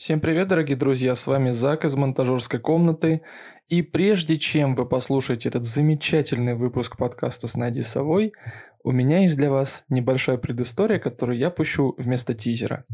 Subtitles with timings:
[0.00, 3.20] Всем привет, дорогие друзья, с вами Зак из монтажерской комнаты.
[3.68, 8.32] И прежде чем вы послушаете этот замечательный выпуск подкаста с Надей Совой,
[8.82, 12.86] у меня есть для вас небольшая предыстория, которую я пущу вместо тизера.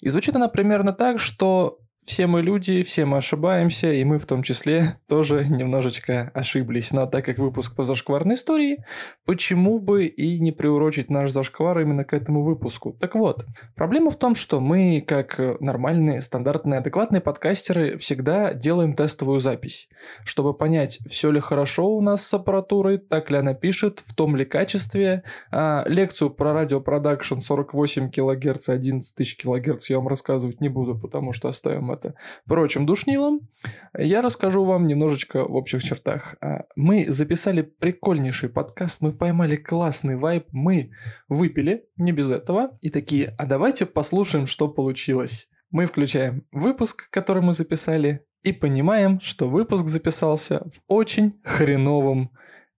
[0.00, 4.26] И звучит она примерно так, что все мы люди, все мы ошибаемся, и мы в
[4.26, 6.92] том числе тоже немножечко ошиблись.
[6.92, 8.84] Но так как выпуск по зашкварной истории,
[9.24, 12.96] почему бы и не приурочить наш зашквар именно к этому выпуску?
[13.00, 19.40] Так вот, проблема в том, что мы, как нормальные, стандартные, адекватные подкастеры, всегда делаем тестовую
[19.40, 19.88] запись,
[20.24, 24.36] чтобы понять, все ли хорошо у нас с аппаратурой, так ли она пишет, в том
[24.36, 25.24] ли качестве.
[25.50, 31.32] А, лекцию про радиопродакшн 48 кГц, 11 тысяч кГц я вам рассказывать не буду, потому
[31.32, 32.14] что оставим это
[32.46, 33.48] прочим душнилом,
[33.96, 36.36] я расскажу вам немножечко в общих чертах.
[36.40, 40.92] А, мы записали прикольнейший подкаст, мы поймали классный вайб, мы
[41.28, 45.48] выпили, не без этого, и такие, а давайте послушаем, что получилось.
[45.70, 52.30] Мы включаем выпуск, который мы записали, и понимаем, что выпуск записался в очень хреновом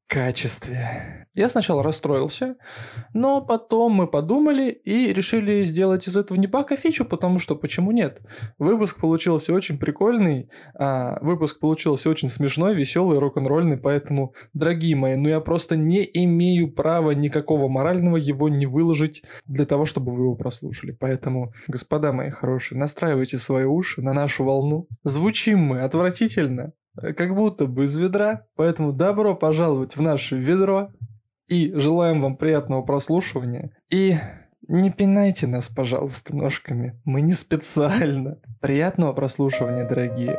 [0.08, 1.26] качестве.
[1.34, 2.56] Я сначала расстроился,
[3.14, 7.92] но потом мы подумали и решили сделать из этого не бака фичу, потому что почему
[7.92, 8.20] нет?
[8.58, 15.28] Выпуск получился очень прикольный, а выпуск получился очень смешной, веселый, рок-н-ролльный, поэтому, дорогие мои, ну
[15.28, 20.34] я просто не имею права никакого морального его не выложить для того, чтобы вы его
[20.34, 20.90] прослушали.
[20.90, 24.88] Поэтому, господа мои хорошие, настраивайте свои уши на нашу волну.
[25.04, 28.46] Звучим мы отвратительно, как будто бы из ведра.
[28.56, 30.90] Поэтому добро пожаловать в наше ведро.
[31.48, 33.70] И желаем вам приятного прослушивания.
[33.90, 34.16] И
[34.68, 37.00] не пинайте нас, пожалуйста, ножками.
[37.04, 38.38] Мы не специально.
[38.60, 40.38] Приятного прослушивания, дорогие.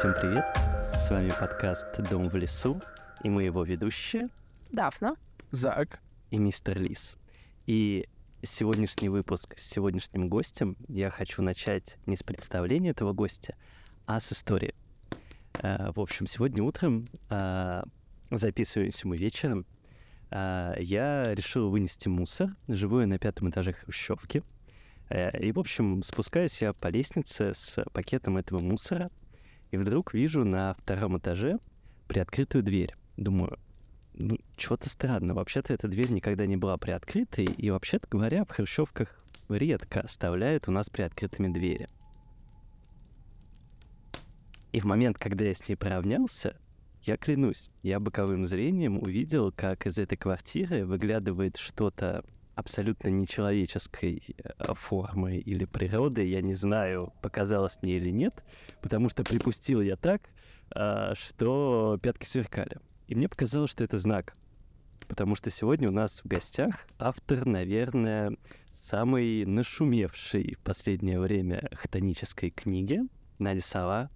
[0.00, 0.69] Всем привет!
[1.10, 2.80] С вами подкаст «Дом в лесу»
[3.24, 4.28] и мы его ведущие
[4.70, 5.16] Дафна.
[5.50, 5.98] Зак.
[6.30, 7.16] и мистер Лис.
[7.66, 8.08] И
[8.44, 13.56] сегодняшний выпуск с сегодняшним гостем я хочу начать не с представления этого гостя,
[14.06, 14.72] а с истории.
[15.60, 17.82] Э, В общем, сегодня утром, э,
[18.30, 19.66] записываемся мы вечером,
[20.30, 22.50] э, я решил вынести мусор.
[22.68, 24.44] Живу я на пятом этаже хрущевки.
[25.10, 29.10] И, в общем, спускаюсь я по лестнице с пакетом этого мусора,
[29.70, 31.58] и вдруг вижу на втором этаже
[32.08, 32.94] приоткрытую дверь.
[33.16, 33.58] Думаю,
[34.14, 35.34] ну, что-то странно.
[35.34, 39.16] Вообще-то эта дверь никогда не была приоткрытой, и, вообще-то говоря, в хрущевках
[39.48, 41.86] редко оставляют у нас приоткрытыми двери.
[44.72, 46.56] И в момент, когда я с ней поравнялся,
[47.02, 52.24] я клянусь, я боковым зрением увидел, как из этой квартиры выглядывает что-то
[52.60, 56.24] абсолютно нечеловеческой э, формы или природы.
[56.24, 58.44] Я не знаю, показалось мне или нет,
[58.80, 60.22] потому что припустил я так,
[60.72, 62.78] а, что пятки сверкали.
[63.08, 64.34] И мне показалось, что это знак.
[65.08, 68.36] Потому что сегодня у нас в гостях автор, наверное,
[68.82, 73.00] самой нашумевшей в последнее время хтонической книги
[73.38, 74.10] Надя Сова.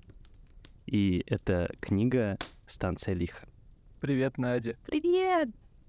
[0.86, 3.48] И это книга «Станция лиха».
[4.00, 4.76] Привет, Надя.
[4.86, 5.48] Привет!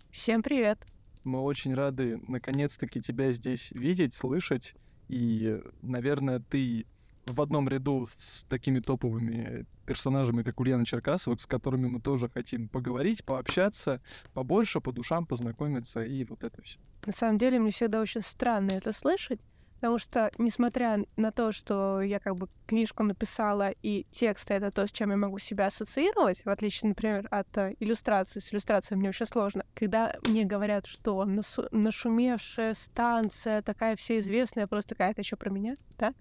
[0.10, 0.95] Всем привет!
[1.25, 4.75] Мы очень рады наконец-таки тебя здесь видеть, слышать.
[5.09, 6.86] И, наверное, ты
[7.25, 12.69] в одном ряду с такими топовыми персонажами, как Ульяна Черкасова, с которыми мы тоже хотим
[12.69, 14.02] поговорить, пообщаться,
[14.34, 16.80] побольше, по душам познакомиться и вот это все.
[17.06, 19.40] На самом деле, мне всегда очень странно это слышать,
[19.75, 24.88] потому что, несмотря на то, что я как бы книжку написала, и текст— это то,
[24.88, 28.40] с чем я могу себя ассоциировать, в отличие, например, от э, иллюстрации.
[28.40, 29.64] С иллюстрацией мне очень сложно.
[29.74, 35.50] Когда мне говорят, что насу- нашумевшая станция, такая вся известная, просто такая, это что про
[35.50, 36.14] меня, да?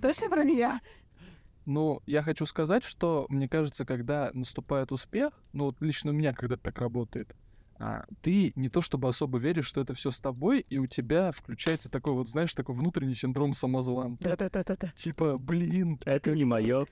[0.00, 0.80] Точно про меня?
[1.66, 6.34] Ну, я хочу сказать, что мне кажется, когда наступает успех, ну вот лично у меня
[6.34, 7.34] когда так работает,
[8.20, 11.90] ты не то чтобы особо веришь, что это все с тобой, и у тебя включается
[11.90, 14.36] такой вот, знаешь, такой внутренний синдром самозванца.
[14.36, 14.92] Да-да-да-да.
[14.96, 16.86] Типа, блин, Это не мое.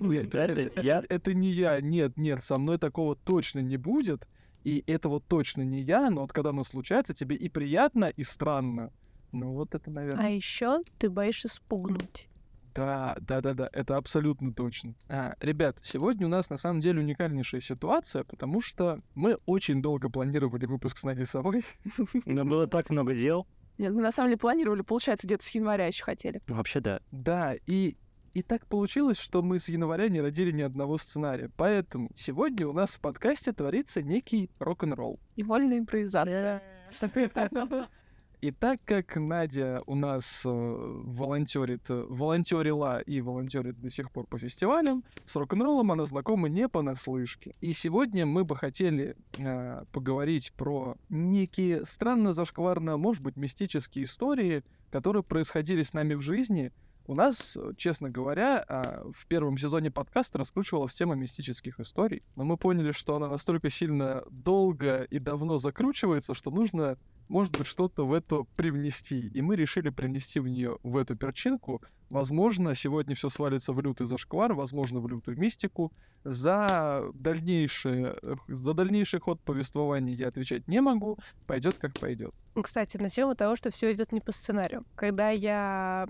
[0.00, 1.02] это, я.
[1.08, 4.26] это не я, нет, нет, со мной такого точно не будет,
[4.64, 8.22] и это вот точно не я, но вот когда оно случается, тебе и приятно, и
[8.22, 8.92] странно.
[9.32, 10.26] Ну вот это, наверное...
[10.26, 12.28] А еще ты боишься спугнуть.
[12.74, 14.94] Да, да, да, да, это абсолютно точно.
[15.08, 20.08] А, ребят, сегодня у нас на самом деле уникальнейшая ситуация, потому что мы очень долго
[20.08, 21.64] планировали выпуск с Надей Совой.
[22.24, 23.46] Но было так много дел.
[23.78, 26.40] Нет, мы на самом деле планировали, получается, где-то с января еще хотели.
[26.46, 27.00] Вообще, да.
[27.10, 27.96] Да, и,
[28.32, 31.50] и так получилось, что мы с января не родили ни одного сценария.
[31.56, 35.18] Поэтому сегодня у нас в подкасте творится некий рок-н-ролл.
[35.36, 36.62] Невольная импровизация.
[38.44, 44.26] И так как Надя у нас э, волонтерит, э, волонтерила и волонтерит до сих пор
[44.26, 47.52] по фестивалям, с рок-н-роллом она знакома не понаслышке.
[47.62, 54.62] И сегодня мы бы хотели э, поговорить про некие странно зашкварно, может быть, мистические истории,
[54.90, 56.70] которые происходили с нами в жизни,
[57.06, 62.56] у нас, честно говоря, а, в первом сезоне подкаста раскручивалась тема мистических историй, но мы
[62.56, 66.96] поняли, что она настолько сильно долго и давно закручивается, что нужно,
[67.28, 69.28] может быть, что-то в это привнести.
[69.28, 71.82] И мы решили привнести в нее в эту перчинку.
[72.10, 75.92] Возможно, сегодня все свалится в лютый зашквар, возможно, в лютую мистику.
[76.22, 78.16] За дальнейшее,
[78.46, 81.18] за дальнейший ход повествования я отвечать не могу.
[81.46, 82.34] Пойдет как пойдет.
[82.62, 84.84] Кстати, на тему того, что все идет не по сценарию.
[84.94, 86.06] Когда я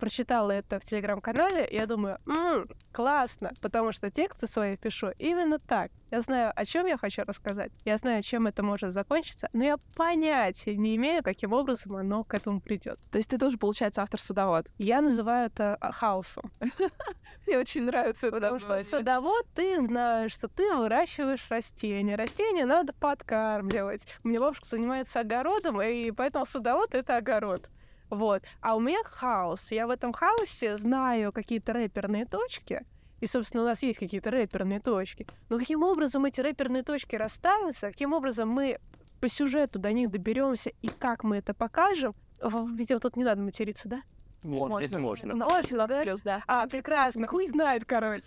[0.00, 5.92] прочитала это в телеграм-канале, я думаю, м классно, потому что тексты свои пишу именно так.
[6.10, 9.76] Я знаю, о чем я хочу рассказать, я знаю, чем это может закончиться, но я
[9.94, 12.98] понятия не имею, каким образом оно к этому придет.
[13.12, 14.66] То есть ты тоже, получается, автор-садовод?
[14.78, 16.50] Я называю это а, хаосом.
[17.46, 22.16] Мне очень нравится это Потому что садовод, ты знаешь, что ты выращиваешь растения.
[22.16, 24.02] Растения надо подкармливать.
[24.24, 27.68] У меня бабушка занимается огородом, и поэтому садовод— это огород.
[28.10, 28.42] Вот.
[28.60, 29.70] А у меня хаос.
[29.70, 32.84] Я в этом хаосе знаю какие-то рэперные точки,
[33.20, 35.26] и, собственно, у нас есть какие-то рэперные точки.
[35.48, 38.78] Но каким образом эти рэперные точки расставятся, каким образом мы
[39.20, 43.88] по сюжету до них доберемся и как мы это покажем, видимо, тут не надо материться,
[43.88, 44.02] да?
[44.42, 45.34] Можно, можно.
[45.34, 46.02] Можно, да?
[46.02, 46.42] Плюс, да.
[46.46, 48.22] А, прекрасно, хуй знает, король.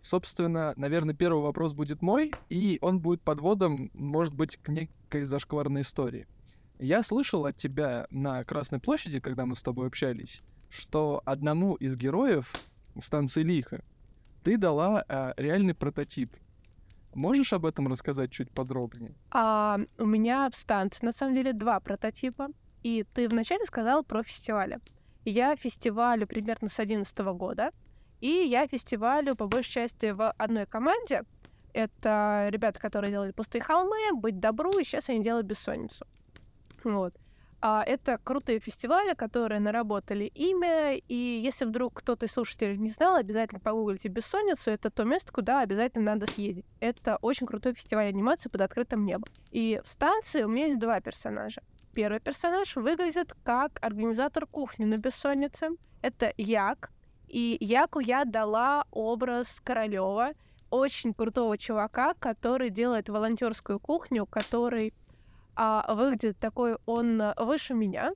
[0.00, 5.80] Собственно, наверное, первый вопрос будет мой, и он будет подводом, может быть, к некой зашкварной
[5.80, 6.28] истории.
[6.78, 11.96] Я слышал от тебя на Красной площади, когда мы с тобой общались, что одному из
[11.96, 12.52] героев
[13.00, 13.84] станции Лиха
[14.42, 16.36] ты дала а, реальный прототип.
[17.14, 19.14] Можешь об этом рассказать чуть подробнее?
[19.30, 22.48] А, у меня в станции на самом деле два прототипа.
[22.82, 24.80] И ты вначале сказал про фестивали.
[25.24, 27.70] Я фестивалю примерно с 2011 года.
[28.20, 31.22] И я фестивалю по большей части в одной команде.
[31.72, 36.06] Это ребята, которые делали «Пустые холмы», «Быть добру», и сейчас они делают «Бессонницу».
[36.84, 37.14] Вот.
[37.66, 43.16] А это крутые фестивали, которые наработали имя, и если вдруг кто-то из слушателей не знал,
[43.16, 46.66] обязательно погуглите «Бессонницу», это то место, куда обязательно надо съездить.
[46.80, 49.24] Это очень крутой фестиваль анимации под открытым небом.
[49.50, 51.62] И в станции у меня есть два персонажа.
[51.94, 55.70] Первый персонаж выглядит как организатор кухни на «Бессоннице».
[56.02, 56.90] Это Як,
[57.28, 60.32] и Яку я дала образ Королева,
[60.68, 64.92] очень крутого чувака, который делает волонтерскую кухню, который
[65.56, 68.12] а выглядит такой он э, выше меня.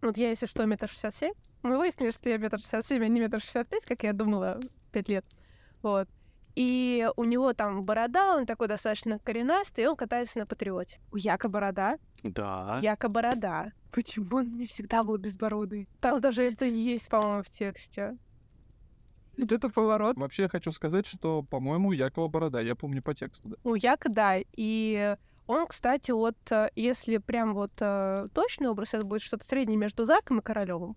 [0.00, 1.32] Вот я, если что, метр шестьдесят семь.
[1.62, 4.58] Мы выяснили, что я метр шестьдесят семь, а не метр шестьдесят пять, как я думала
[4.90, 5.24] пять лет.
[5.82, 6.08] Вот.
[6.54, 10.98] И у него там борода, он такой достаточно коренастый, и он катается на патриоте.
[11.10, 11.98] У Яка борода?
[12.22, 12.78] Да.
[12.82, 13.72] Яка борода.
[13.90, 15.88] Почему он не всегда был безбородый?
[16.00, 18.18] Там даже это есть, по-моему, в тексте.
[19.38, 20.18] Вот это поворот.
[20.18, 23.56] Вообще я хочу сказать, что, по-моему, у Якова борода, я помню по тексту, да.
[23.64, 24.36] У Яка, да.
[24.54, 25.16] И
[25.46, 30.04] он, кстати, вот э, если прям вот э, точный образ, это будет что-то среднее между
[30.04, 30.96] Заком и Королевым.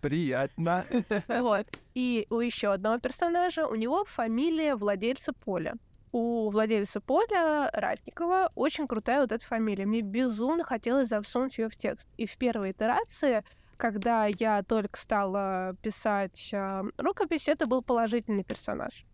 [0.00, 0.86] Приятно.
[1.28, 1.66] Вот.
[1.94, 5.74] И у еще одного персонажа у него фамилия владельца поля.
[6.12, 9.86] У владельца поля Ратникова очень крутая вот эта фамилия.
[9.86, 12.08] Мне безумно хотелось засунуть ее в текст.
[12.16, 13.44] И в первой итерации
[13.76, 19.04] когда я только стала писать э, рукопись, это был положительный персонаж.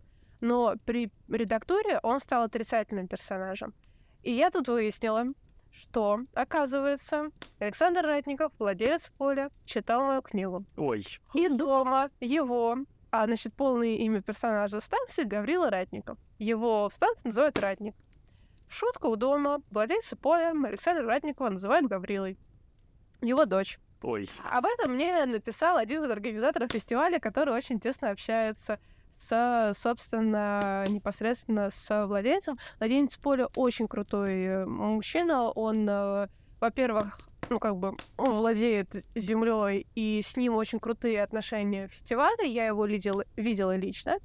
[0.41, 3.75] Но при редактуре он стал отрицательным персонажем.
[4.23, 5.27] И я тут выяснила,
[5.73, 10.65] что, оказывается, Александр Ратников, владелец поля, читал мою книгу.
[10.77, 11.05] Ой.
[11.35, 12.79] И дома его,
[13.11, 16.19] а, значит, полное имя персонажа станции Гаврила Ратников.
[16.39, 17.95] Его в станции называют Ратник.
[18.71, 19.61] Шутка у дома.
[19.71, 22.39] Владельца поля Александр Ратникова называют Гаврилой.
[23.21, 23.79] Его дочь.
[24.03, 24.29] Ой.
[24.51, 28.79] Об этом мне написал один из организаторов фестиваля, который очень тесно общается с,
[29.75, 32.59] собственно, непосредственно с владельцем.
[32.79, 35.51] Владелец поля очень крутой э, мужчина.
[35.51, 36.29] Он, э,
[36.61, 37.19] во-первых,
[37.51, 42.51] ну, как бы, владеет землей, и с ним очень крутые отношения в фестивале.
[42.51, 44.19] Я его видела, видела лично.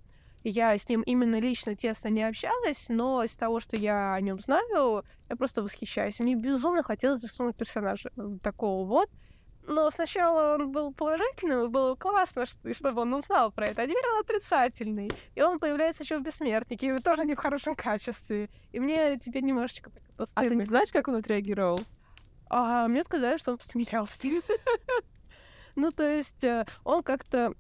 [0.44, 4.40] Я с ним именно лично тесно не общалась, но из того, что я о нем
[4.40, 6.20] знаю, я просто восхищаюсь.
[6.20, 8.12] Мне безумно хотелось засунуть персонажа
[8.42, 9.10] такого вот.
[9.68, 13.82] Но сначала он был положительным, было классно, чтобы он узнал про это.
[13.82, 15.12] А теперь он отрицательный.
[15.36, 18.50] И он появляется еще в «Бессмертнике», и тоже не в хорошем качестве.
[18.72, 19.92] И мне теперь немножечко...
[20.34, 21.80] А ты не знаешь, как он отреагировал?
[22.50, 24.14] А мне сказали, что он посмеялся.
[25.76, 27.54] Ну, то есть э, он как-то...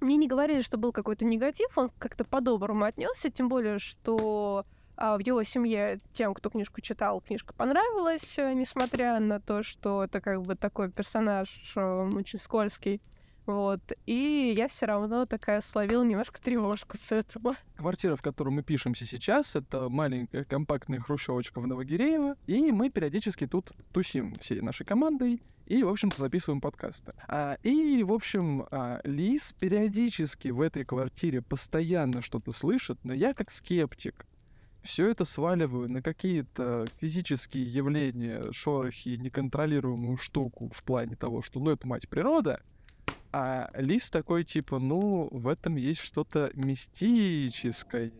[0.00, 4.64] Мне не говорили, что был какой-то негатив, он как-то по-доброму отнесся, тем более, что
[4.98, 10.20] в его семье тем, кто книжку читал, книжка понравилась, э, несмотря на то, что это
[10.20, 13.00] как бы такой персонаж э, очень скользкий.
[13.46, 13.80] Вот.
[14.04, 17.56] И я все равно такая словила немножко тревожку с этого.
[17.76, 23.46] Квартира, в которой мы пишемся сейчас, это маленькая компактная хрущевочка в Новогиреево, и мы периодически
[23.46, 27.14] тут тусим всей нашей командой и, в общем-то, записываем подкасты.
[27.26, 33.32] А, и, в общем, а, Лиз периодически в этой квартире постоянно что-то слышит, но я
[33.32, 34.26] как скептик
[34.88, 41.70] все это сваливаю на какие-то физические явления, шорохи, неконтролируемую штуку в плане того, что, ну,
[41.70, 42.62] это мать природа,
[43.30, 48.12] а лист такой, типа, ну, в этом есть что-то мистическое.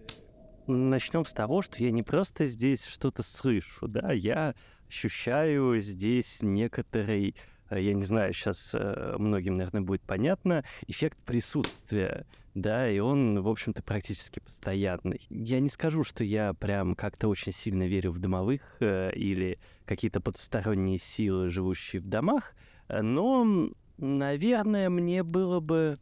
[0.66, 4.54] Начнем с того, что я не просто здесь что-то слышу, да, я
[4.88, 7.34] ощущаю здесь некоторый,
[7.70, 13.48] я не знаю, сейчас э, многим, наверное, будет понятно, эффект присутствия, да, и он, в
[13.48, 15.26] общем-то, практически постоянный.
[15.30, 20.20] Я не скажу, что я прям как-то очень сильно верю в домовых э, или какие-то
[20.20, 22.54] потусторонние силы, живущие в домах,
[22.88, 25.96] но Наверное, мне было бы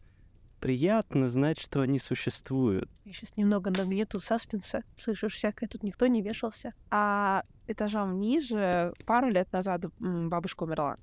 [0.60, 2.90] приятно знать, что они существуют.
[3.04, 4.82] Я сейчас немного нагнету саспенса.
[4.98, 6.72] Слышишь, всякое, тут никто не вешался.
[6.90, 10.96] А этажом ниже пару лет назад бабушка умерла.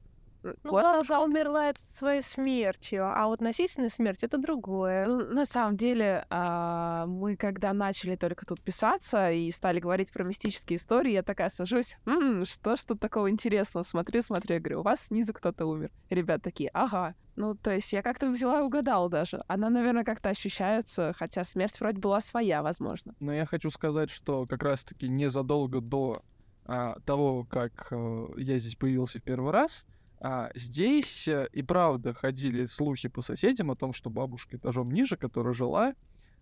[0.44, 5.08] Ну, бабушка умерла своей смертью, а вот насильственная смерть— это другое.
[5.08, 10.78] На самом деле, а, мы когда начали только тут писаться и стали говорить про мистические
[10.78, 13.84] истории, я такая сажусь, М, что ж тут такого интересного?
[13.84, 15.92] Смотрю, смотрю, я говорю, у вас снизу кто-то умер.
[16.10, 17.16] Ребят такие, ага.
[17.36, 19.44] Ну, то есть я как-то взяла и угадала даже.
[19.48, 23.16] Она, наверное, как-то ощущается, хотя смерть вроде была своя, возможно.
[23.20, 26.22] Но я хочу сказать, что как раз-таки незадолго до
[26.66, 29.88] а, того, как а, я здесь появился в первый раз,
[30.26, 35.18] а здесь э, и правда ходили слухи по соседям о том, что бабушка этажом ниже,
[35.18, 35.96] которая жила,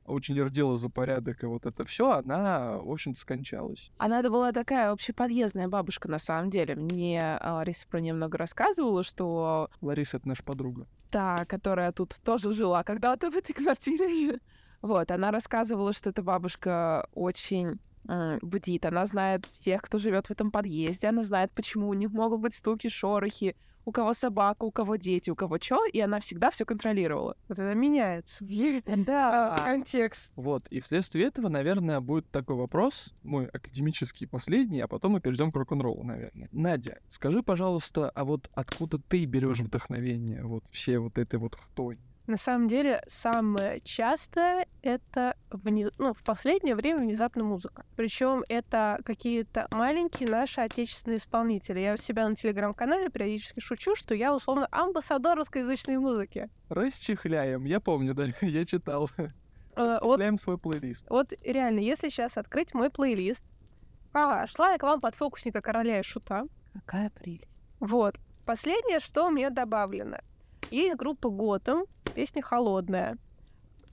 [0.05, 3.91] очень рдела за порядок, и вот это все, она, в общем-то, скончалась.
[3.97, 6.75] Она это была такая общеподъездная бабушка, на самом деле.
[6.75, 9.71] Мне а, Лариса про нее много рассказывала, что...
[9.81, 10.85] Лариса— это наша подруга.
[11.11, 14.39] Да, которая тут тоже жила когда-то в этой квартире.
[14.83, 17.79] Вот, она рассказывала, что эта бабушка очень
[18.41, 22.41] бдит, она знает всех, кто живет в этом подъезде, она знает, почему у них могут
[22.41, 26.51] быть стуки, шорохи, у кого собака, у кого дети, у кого что, и она всегда
[26.51, 27.35] все контролировала.
[27.47, 28.45] Вот это меняется.
[28.85, 30.31] Да, а, контекст.
[30.35, 35.51] Вот, и вследствие этого, наверное, будет такой вопрос, мой академический последний, а потом мы перейдем
[35.51, 36.50] к рок-н-роллу, наверное.
[36.51, 41.97] Надя, скажи, пожалуйста, а вот откуда ты берешь вдохновение вот все вот этой вот хтонь?
[42.27, 45.89] На самом деле, самое частое это вниз...
[45.97, 47.85] ну, в последнее время внезапно музыка.
[47.95, 51.79] Причем это какие-то маленькие наши отечественные исполнители.
[51.79, 56.49] Я у себя на телеграм-канале периодически шучу, что я условно амбассадор русскоязычной музыки.
[56.69, 59.09] Расчехляем, я помню, да, я читал.
[59.75, 61.03] Uh, вот, свой плейлист.
[61.09, 63.41] Вот реально, если сейчас открыть мой плейлист,
[64.13, 66.43] а, шла я к вам под фокусника короля и шута.
[66.73, 67.47] Какая прелесть.
[67.79, 68.15] Вот.
[68.45, 70.17] Последнее, что мне добавлено.
[70.71, 73.18] Есть группа Готэм, песня «Холодная».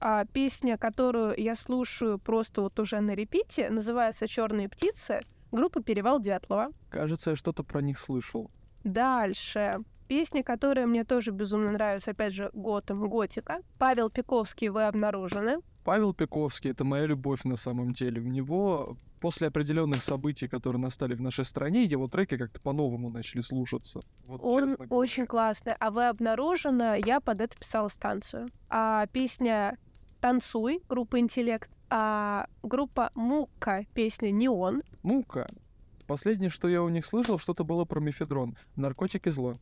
[0.01, 5.19] А песня, которую я слушаю просто вот уже на репите, называется «Черные птицы»,
[5.51, 6.71] группа «Перевал Дятлова».
[6.89, 8.49] Кажется, я что-то про них слышал.
[8.83, 9.73] Дальше.
[10.07, 13.61] Песня, которая мне тоже безумно нравится, опять же, Готэм, Готика.
[13.77, 15.57] Павел Пиковский «Вы обнаружены».
[15.83, 18.21] Павел Пиковский— это моя любовь на самом деле.
[18.21, 23.41] У него после определенных событий, которые настали в нашей стране, его треки как-то по-новому начали
[23.41, 23.99] слушаться.
[24.25, 25.73] Вот, Он очень классный.
[25.79, 28.47] А вы обнаружены, я под это писала станцию.
[28.69, 29.77] А песня
[30.21, 34.83] «Танцуй» группа «Интеллект», а группа «Мука» песня «Неон».
[35.03, 35.47] «Мука».
[36.07, 38.57] Последнее, что я у них слышал, что-то было про мефедрон.
[38.75, 39.53] Наркотик и зло.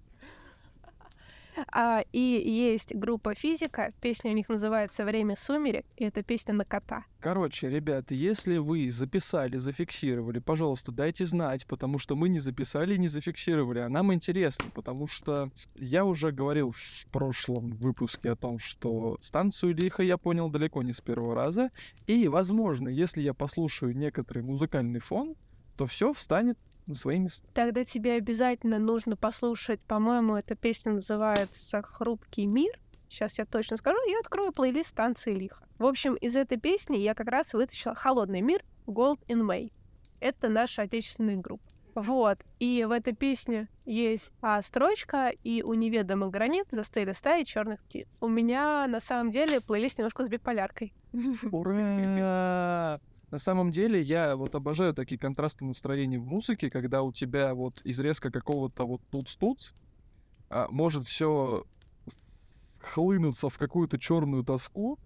[1.71, 6.65] А, и есть группа «Физика», песня у них называется «Время сумерек», и это песня на
[6.65, 7.05] кота.
[7.19, 12.99] Короче, ребята, если вы записали, зафиксировали, пожалуйста, дайте знать, потому что мы не записали и
[12.99, 18.59] не зафиксировали, а нам интересно, потому что я уже говорил в прошлом выпуске о том,
[18.59, 21.69] что станцию лихо я понял далеко не с первого раза,
[22.05, 25.35] и, возможно, если я послушаю некоторый музыкальный фон,
[25.75, 27.47] то все встанет на свои места.
[27.53, 32.79] Тогда тебе обязательно нужно послушать, по-моему, эта песня называется «Хрупкий мир».
[33.09, 35.65] Сейчас я точно скажу, я открою плейлист станции лиха.
[35.77, 39.71] В общем, из этой песни я как раз вытащила «Холодный мир» Gold in May.
[40.19, 41.63] Это наша отечественная группа.
[41.97, 42.37] Вот.
[42.59, 48.07] И в этой песне есть а, строчка, и у неведомых границ застыли стаи черных птиц.
[48.21, 50.93] У меня на самом деле плейлист немножко с биполяркой.
[51.51, 52.99] Ура!
[53.29, 57.81] На самом деле, я вот обожаю такие контрасты настроений в музыке, когда у тебя вот
[57.83, 59.71] из резко какого-то вот туц-туц
[60.49, 61.65] а, может все
[62.79, 64.97] хлынуться в какую-то черную тоску,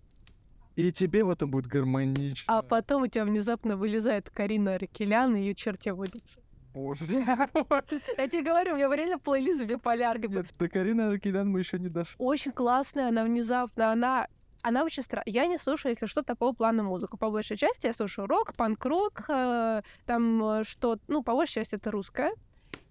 [0.76, 2.46] И тебе в этом будет гармонично.
[2.48, 6.40] А потом у тебя внезапно вылезает Карина Ракелян, и ее черти водятся.
[6.74, 7.06] Боже.
[8.18, 10.28] Я тебе говорю, у меня реально плейлист биполярный.
[10.28, 12.16] Нет, до Карины Аркелян мы еще не дошли.
[12.18, 14.28] Очень классная, она внезапно, она
[14.64, 15.32] она очень странная.
[15.34, 17.18] Я не слушаю, если что, такого плана музыку.
[17.18, 20.98] По большей части я слушаю рок, панк-рок, э, там э, что...
[21.08, 22.32] Ну, по большей части это русское.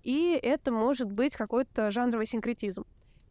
[0.02, 2.84] И это может быть какой-то жанровый синкретизм.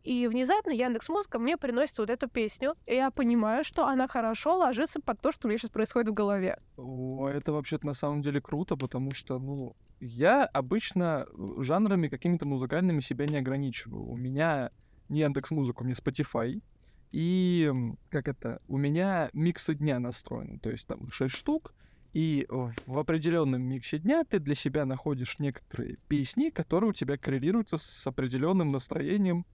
[0.03, 4.57] И внезапно Яндекс Музыка мне приносит вот эту песню, и я понимаю, что она хорошо
[4.57, 6.57] ложится под то, что у меня сейчас происходит в голове.
[6.77, 11.25] О, это вообще-то на самом деле круто, потому что, ну, я обычно
[11.57, 14.03] жанрами какими-то музыкальными себя не ограничиваю.
[14.05, 14.71] У меня
[15.09, 16.61] не Яндекс Музыка, у меня Spotify.
[17.11, 17.71] И
[18.09, 21.73] как это, у меня миксы дня настроены, то есть там 6 штук,
[22.13, 27.77] и в определенном миксе дня ты для себя находишь некоторые песни, которые у тебя коррелируются
[27.77, 29.45] с определенным настроением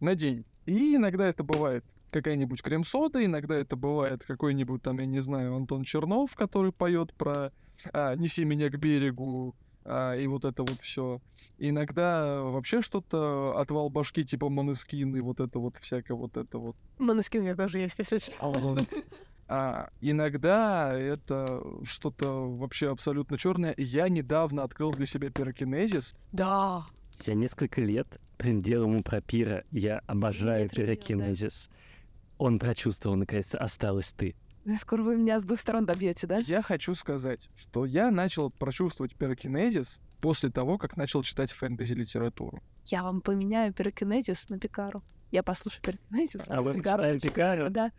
[0.00, 0.44] на день.
[0.66, 5.82] И иногда это бывает какая-нибудь крем-сода, иногда это бывает какой-нибудь там, я не знаю, Антон
[5.82, 7.52] Чернов, который поет про
[7.92, 11.20] а, «Неси меня к берегу», а, и вот это вот все.
[11.58, 16.76] Иногда вообще что-то отвал башки, типа Монескин, и вот это вот всякое вот это вот.
[16.98, 18.18] Монескин у меня даже есть, если
[19.46, 23.74] а, иногда это что-то вообще абсолютно черное.
[23.76, 26.14] Я недавно открыл для себя пирокинезис.
[26.32, 26.86] Да.
[27.26, 29.64] Я несколько лет трендил ему про пира.
[29.70, 31.68] Я обожаю пирокинезис.
[32.38, 34.34] Он прочувствовал, наконец, осталась ты.
[34.80, 36.38] Скоро вы меня с двух сторон добьете, да?
[36.38, 42.62] Я хочу сказать, что я начал прочувствовать пирокинезис после того, как начал читать фэнтези-литературу.
[42.86, 45.00] Я вам поменяю пирокинезис на пикару.
[45.30, 46.40] Я послушаю пирокинезис.
[46.46, 47.70] А вы почитали пикару?
[47.70, 47.90] Да.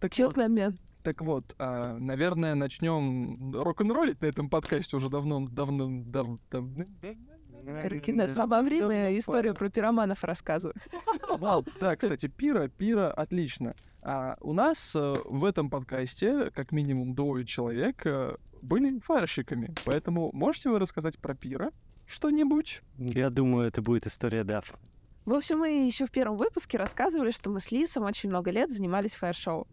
[0.00, 0.76] Так Честный вот, обмен.
[1.02, 6.64] так вот, а, наверное, начнем рок-н-роллить на этом подкасте уже давно, давно, дав, дав,
[7.64, 8.36] Пирокинез.
[8.36, 10.74] Во время историю про пироманов рассказываю.
[11.38, 13.72] Вау, да, кстати, пира, пира, отлично.
[14.06, 19.72] А у нас э, в этом подкасте, как минимум двое человек, э, были фарщиками.
[19.86, 21.72] Поэтому можете вы рассказать про пира
[22.06, 22.82] что-нибудь?
[22.98, 24.78] Я думаю, это будет история Дафна.
[25.24, 28.70] В общем, мы еще в первом выпуске рассказывали, что мы с Лисом очень много лет
[28.70, 29.66] занимались фаер-шоу.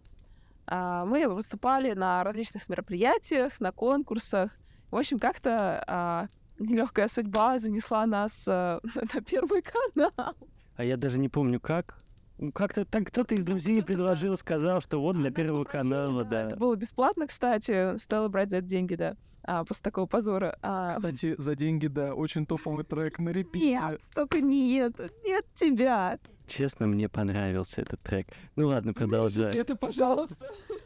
[0.66, 4.58] А, Мы выступали на различных мероприятиях, на конкурсах.
[4.91, 10.36] В общем, как-то а, нелегкая судьба занесла нас а, на первый канал.
[10.78, 11.98] А я даже не помню как.
[12.41, 16.47] Ну, Как-то так кто-то из друзей предложил, сказал, что вот для Первого канала, да.
[16.49, 17.95] Это было бесплатно, кстати.
[17.97, 19.15] Стоило брать за это деньги, да.
[19.43, 20.58] А, после такого позора.
[20.63, 23.67] А, Кстати, за деньги, да, очень топовый трек на репите.
[23.67, 26.17] нет, только нет, нет тебя.
[26.47, 28.25] Честно, мне понравился этот трек.
[28.56, 29.56] Ну ладно, продолжай.
[29.56, 30.36] Это, пожалуйста.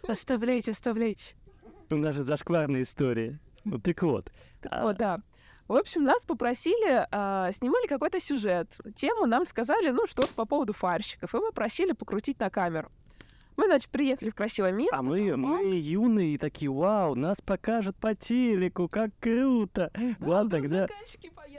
[0.07, 1.35] Оставляйте, оставляйте.
[1.89, 3.39] У нас же зашкварная история.
[3.63, 4.29] Ну так вот.
[4.69, 5.19] О, да.
[5.67, 8.69] В общем, нас попросили, а, снимали какой-то сюжет.
[8.95, 11.33] Тему нам сказали, ну, что по поводу фарщиков.
[11.33, 12.91] И мы просили покрутить на камеру.
[13.57, 14.97] Мы, значит, приехали в красивое место.
[14.97, 19.91] А мы, мы юные такие, вау, нас покажут по телеку, как круто.
[20.19, 20.87] Ладно, тогда,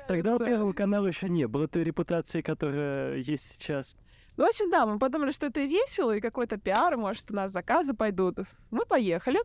[0.06, 3.96] тогда у Первого канала еще не было той репутации, которая есть сейчас.
[4.36, 7.50] Ну, в общем, да, мы подумали, что это весело, и какой-то пиар, может, у нас
[7.50, 8.38] заказы пойдут.
[8.70, 9.40] Мы поехали.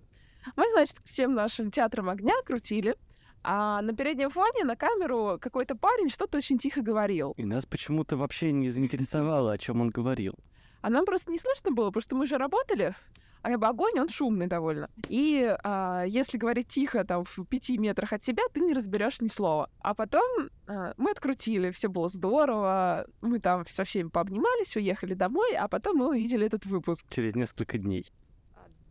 [0.57, 2.95] Мы, значит, всем нашим театром огня крутили.
[3.43, 7.33] А на переднем фоне на камеру какой-то парень что-то очень тихо говорил.
[7.37, 10.35] И нас почему-то вообще не заинтересовало, о чем он говорил.
[10.81, 12.95] А нам просто не слышно было, потому что мы же работали.
[13.43, 14.87] А огонь, он шумный довольно.
[15.09, 19.27] И а, если говорить тихо, там, в пяти метрах от тебя, ты не разберешь ни
[19.27, 19.69] слова.
[19.79, 20.23] А потом
[20.67, 23.07] а, мы открутили, все было здорово.
[23.21, 27.07] Мы там со всеми пообнимались, уехали домой, а потом мы увидели этот выпуск.
[27.09, 28.05] Через несколько дней.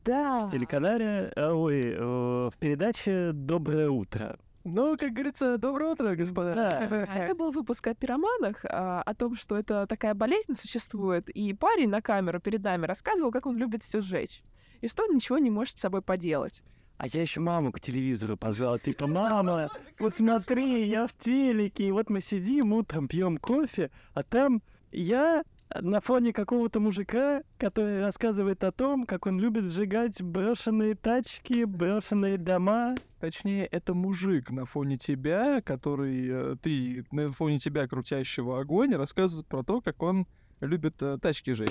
[0.04, 0.46] Да.
[0.46, 4.38] В телеканале, а, ой, в передаче «Доброе утро».
[4.64, 6.68] Ну, как говорится, доброе утро, господа.
[7.08, 11.28] А Это был выпуск о пироманах, а, о том, что это такая болезнь существует.
[11.30, 14.42] И парень на камеру перед нами рассказывал, как он любит все сжечь.
[14.82, 16.62] И что он ничего не может с собой поделать.
[16.98, 21.92] А я еще маму к телевизору позвал, типа, мама, вот смотри, я в телеке, и
[21.92, 25.42] вот мы сидим утром, пьем кофе, а там я
[25.80, 32.38] на фоне какого-то мужика, который рассказывает о том, как он любит сжигать брошенные тачки, брошенные
[32.38, 32.94] дома.
[33.20, 39.46] Точнее, это мужик на фоне тебя, который э, ты на фоне тебя крутящего огонь рассказывает
[39.46, 40.26] про то, как он
[40.60, 41.70] любит э, тачки жечь.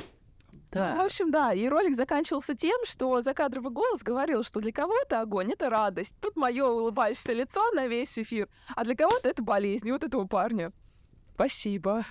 [0.71, 5.51] В общем, да, и ролик заканчивался тем, что закадровый голос говорил, что для кого-то огонь—
[5.53, 6.13] это радость.
[6.21, 9.87] Тут мое улыбающееся лицо на весь эфир, а для кого-то это болезнь.
[9.87, 10.67] И вот этого парня.
[11.33, 12.05] Спасибо.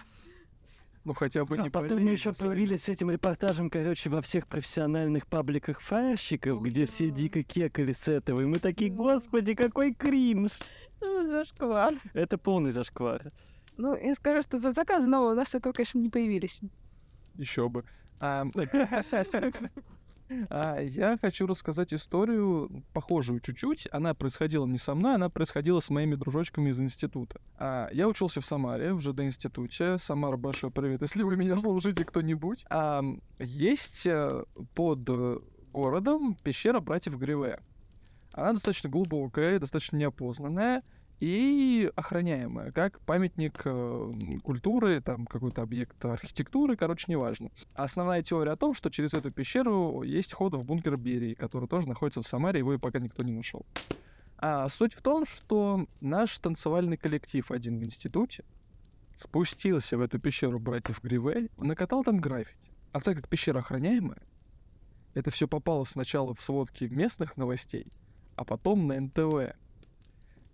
[1.08, 4.46] Ну хотя бы не А потом мы еще провели с этим репортажем, короче, во всех
[4.46, 8.42] профессиональных пабликах фаерщиков, где все дико кекали с этого.
[8.42, 10.50] И мы такие, господи, какой кринж!
[11.00, 11.94] Ну, зашквар.
[12.12, 13.22] Это полный зашквар.
[13.78, 16.60] Ну, я скажу, что за заказы нового у нас этого, конечно, не появились.
[17.36, 17.84] Еще бы.
[18.20, 18.44] А, А,
[20.30, 23.88] я хочу рассказать историю, похожую чуть-чуть.
[23.92, 27.40] Она происходила не со мной, она происходила с моими дружочками из института.
[27.58, 29.98] А, я учился в Самаре, в ЖД-институте.
[29.98, 32.64] Самара, большой привет, если вы меня слушаете кто-нибудь.
[32.70, 33.02] А,
[33.38, 35.08] есть э, под
[35.72, 37.60] городом пещера братьев Гриве.
[38.32, 40.82] Она достаточно глубокая, достаточно неопознанная
[41.20, 44.12] и охраняемая, как памятник э,
[44.44, 47.50] культуры, там какой-то объект архитектуры, короче, неважно.
[47.74, 51.88] Основная теория о том, что через эту пещеру есть ход в бункер Берии, который тоже
[51.88, 53.66] находится в Самаре, его и пока никто не нашел.
[54.38, 58.44] А суть в том, что наш танцевальный коллектив один в институте
[59.16, 62.56] спустился в эту пещеру братьев Гривель, накатал там граффити.
[62.92, 64.22] А так как пещера охраняемая,
[65.14, 67.86] это все попало сначала в сводки местных новостей,
[68.36, 69.56] а потом на НТВ.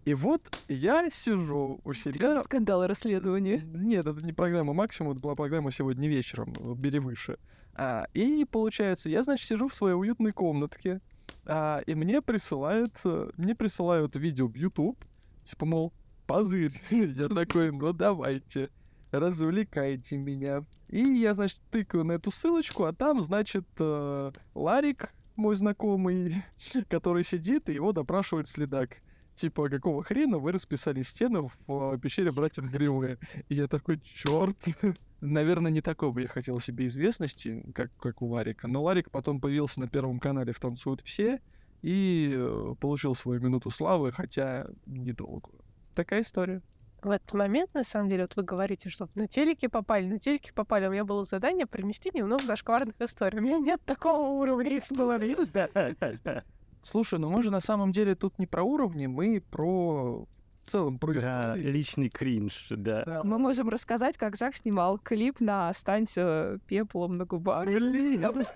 [0.05, 2.43] И вот я сижу у себя...
[2.45, 3.63] Скандалы расследования.
[3.65, 7.39] Нет, это не программа «Максимум», это была программа «Сегодня вечером», «Бери выше».
[7.77, 11.01] А, и получается, я, значит, сижу в своей уютной комнатке,
[11.47, 15.03] а, и мне присылают, э, мне присылают видео в YouTube,
[15.45, 15.93] типа, мол,
[16.27, 16.81] позырь.
[16.91, 18.71] Я такой, ну давайте,
[19.11, 20.65] развлекайте меня.
[20.89, 26.45] И я, значит, тыкаю на эту ссылочку, а там, значит, э, Ларик, мой знакомый,
[26.89, 28.99] который сидит, и его допрашивает следак
[29.35, 33.19] типа, какого хрена вы расписали стену в пещере братьев Гриммы?
[33.49, 34.57] И я такой, черт.
[35.21, 38.69] Наверное, не такой бы я хотел себе известности, как, как у Ларика.
[38.69, 41.41] Но Ларик потом появился на Первом канале в «Танцуют все»
[41.83, 45.61] и э, получил свою минуту славы, хотя недолгую.
[45.95, 46.63] Такая история.
[47.03, 50.55] В этот момент, на самом деле, вот вы говорите, что на телеке попали, на телеке
[50.55, 50.87] попали.
[50.87, 53.39] У меня было задание примести немного зашкварных историй.
[53.39, 54.83] У меня нет такого уровня.
[56.85, 60.27] Слушай, ну мы же на самом деле тут не про уровни, мы про
[60.65, 63.05] в целом про Да, личный кринж, да.
[63.05, 63.21] Да.
[63.23, 67.67] Мы можем рассказать, как Зак снимал клип на «Останься пеплом на губах».
[67.67, 68.47] Блин,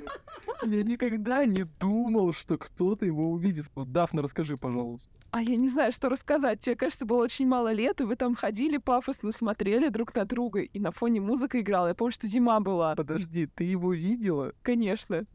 [0.65, 3.67] я никогда не думал, что кто-то его увидит.
[3.75, 5.11] Вот, Дафна, расскажи, пожалуйста.
[5.31, 6.61] А я не знаю, что рассказать.
[6.61, 10.61] Тебе, кажется, было очень мало лет, и вы там ходили пафосно, смотрели друг на друга,
[10.61, 11.89] и на фоне музыка играла.
[11.89, 12.95] Я помню, что зима была.
[12.95, 14.53] Подожди, ты его видела?
[14.63, 15.27] Конечно.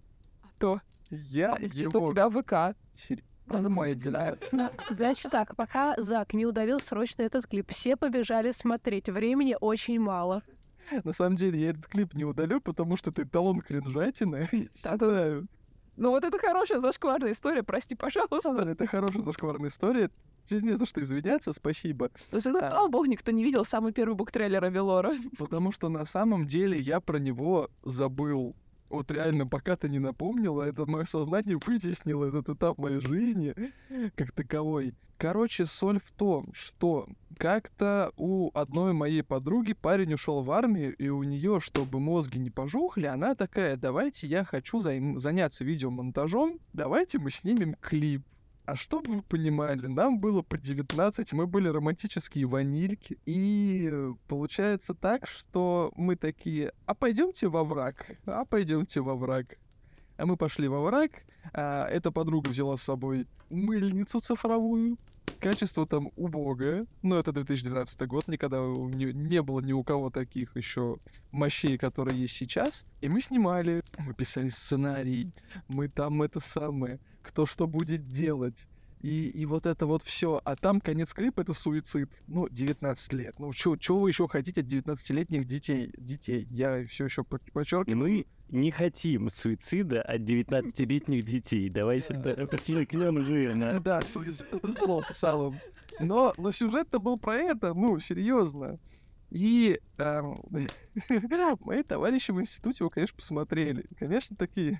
[0.42, 0.82] А то.
[1.16, 2.04] Я Это его...
[2.06, 2.78] у тебя ВК.
[2.96, 4.38] Сер- Нормально.
[4.90, 9.10] Значит так, пока Зак не удалил срочно этот клип, все побежали смотреть.
[9.10, 10.44] Времени очень мало.
[11.04, 14.50] На самом деле, я этот клип не удалю, потому что ты талон кринжатины.
[14.76, 15.48] Считаю.
[15.96, 18.50] Ну вот это хорошая зашкварная история, прости, пожалуйста.
[18.68, 20.10] Это хорошая зашкварная история.
[20.50, 22.10] Тебе не за что извиняться, спасибо.
[22.32, 22.70] Ну, Да.
[22.72, 25.14] слава богу, никто не видел самый первый буктрейлер Авелора.
[25.38, 28.56] Потому что на самом деле я про него забыл.
[28.94, 33.56] Вот реально, пока ты не напомнила, это мое сознание вытеснило этот этап моей жизни
[34.16, 34.94] как таковой.
[35.18, 41.08] Короче, соль в том, что как-то у одной моей подруги парень ушел в армию, и
[41.08, 47.18] у нее, чтобы мозги не пожухли, она такая, давайте я хочу займ- заняться видеомонтажом, давайте
[47.18, 48.22] мы снимем клип.
[48.66, 53.18] А чтобы вы понимали, нам было по 19, мы были романтические ванильки.
[53.26, 59.58] И э, получается так, что мы такие, а пойдемте во враг, а пойдемте во враг.
[60.16, 61.12] А мы пошли во враг,
[61.54, 64.98] а эта подруга взяла с собой мыльницу цифровую.
[65.40, 66.86] Качество там убогое.
[67.02, 71.00] Но это 2012 год, никогда не, не было ни у кого таких еще
[71.32, 72.86] мощей, которые есть сейчас.
[73.02, 75.34] И мы снимали, мы писали сценарий,
[75.68, 78.68] мы там это самое, кто что будет делать.
[79.02, 80.40] И, и вот это вот все.
[80.46, 82.10] А там конец клипа это суицид.
[82.28, 83.36] Ну, 19 лет.
[83.38, 85.92] Ну, чего вы еще хотите от 19-летних детей?
[85.98, 86.48] Детей.
[86.50, 87.98] Я все еще подчеркиваю.
[87.98, 91.70] мы не хотим суицида от 19-летних детей.
[91.70, 92.46] Давайте Да.
[92.48, 93.80] подчеркнем жирно.
[93.84, 95.60] Да, суицид слово в целом.
[96.00, 98.80] Но, но сюжет-то был про это, ну, серьезно.
[99.32, 100.38] И эм,
[101.62, 103.86] мои товарищи в институте его, конечно, посмотрели.
[103.98, 104.80] Конечно, такие,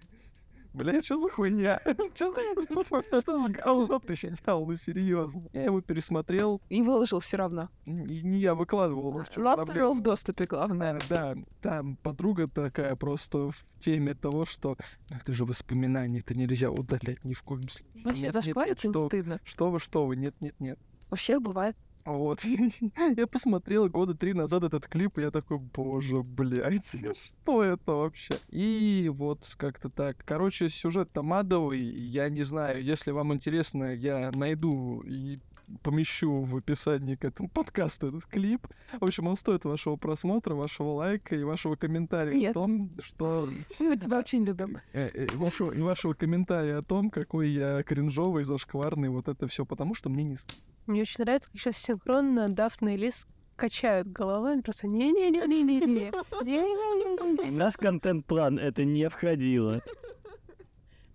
[0.74, 1.82] бля, что за хуйня?
[2.14, 4.66] Что за говно ты снял?
[4.66, 5.44] Ну, серьезно.
[5.54, 7.70] Я его пересмотрел, И выложил все равно.
[7.86, 9.24] не я выкладывал.
[9.36, 11.00] ну, в доступе, главное.
[11.10, 14.78] Да, там подруга такая просто в теме того, что
[15.10, 18.04] «Ну, это же воспоминания, это нельзя удалять ни в коем случае.
[18.04, 19.40] Вообще, зашквариться что, не стыдно.
[19.44, 20.80] что вы, что вы, нет, нет, нет.
[21.12, 21.76] У всех бывает.
[22.06, 22.44] Вот.
[23.18, 26.84] Я посмотрел года три назад этот клип, и я такой, боже, блядь,
[27.44, 28.34] что это вообще?
[28.50, 30.18] И вот как-то так.
[30.26, 35.40] Короче, сюжет тамадовый, я не знаю, если вам интересно, я найду и
[35.82, 38.68] помещу в описании к этому подкасту этот клип.
[39.00, 42.52] В общем, он стоит вашего просмотра, вашего лайка и вашего комментария Нет.
[42.52, 43.50] о том, что...
[43.80, 44.80] Мы тебя очень любим.
[44.94, 49.48] э, э, и вашего, и вашего комментария о том, какой я кринжовый, зашкварный, вот это
[49.48, 50.38] все, потому что мне не
[50.86, 56.12] Мне очень нравится, как сейчас синхронно Дафна и Лис качают головами, просто не-не-не-не-не.
[56.44, 57.50] Не-не-не-не.
[57.50, 59.82] В наш контент-план это не входило.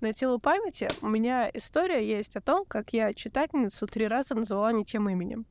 [0.01, 4.73] На тело памяти у меня история есть о том, как я читательницу три раза назвала
[4.73, 5.45] не тем именем.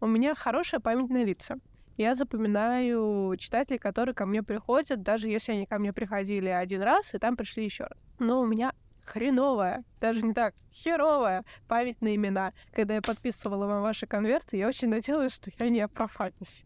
[0.00, 1.58] У меня хорошая память на лица.
[1.98, 7.12] Я запоминаю читателей, которые ко мне приходят, даже если они ко мне приходили один раз,
[7.14, 7.98] и там пришли еще раз.
[8.18, 8.72] Но у меня
[9.10, 12.52] хреновая, даже не так, херовая память на имена.
[12.72, 16.64] Когда я подписывала вам ваши конверты, я очень надеялась, что я не профанюсь.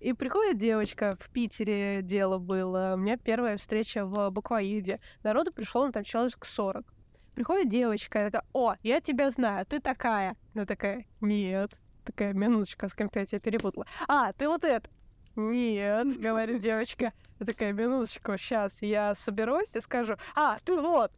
[0.00, 5.00] И приходит девочка, в Питере дело было, у меня первая встреча в буквоеде.
[5.22, 6.84] Народу пришло, ну, там человек 40.
[7.34, 10.36] Приходит девочка, я такая, о, я тебя знаю, ты такая.
[10.54, 11.72] Она такая, нет.
[12.04, 13.86] Такая, минуточка, с кем я тебя перепутала.
[14.08, 14.90] А, ты вот это.
[15.36, 17.12] Нет, говорит девочка.
[17.38, 21.12] Я такая, минуточку, сейчас я соберусь и скажу, а, ты вот.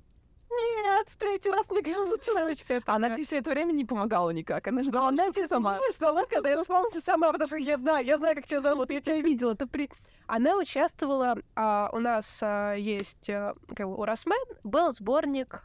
[0.55, 2.81] Нет, в третий раз говорила девочка.
[2.87, 4.67] Она тебе все это время не помогала никак.
[4.69, 5.79] Она ждала, она тебе сама.
[5.95, 9.01] Ждала, когда я вспомнила сама, потому что я знаю, я знаю, как тебя зовут, я
[9.01, 9.53] тебя видела.
[9.53, 9.91] Это при...
[10.27, 15.65] Она участвовала, а, у нас а, есть, а, как бы, у Росмен был сборник,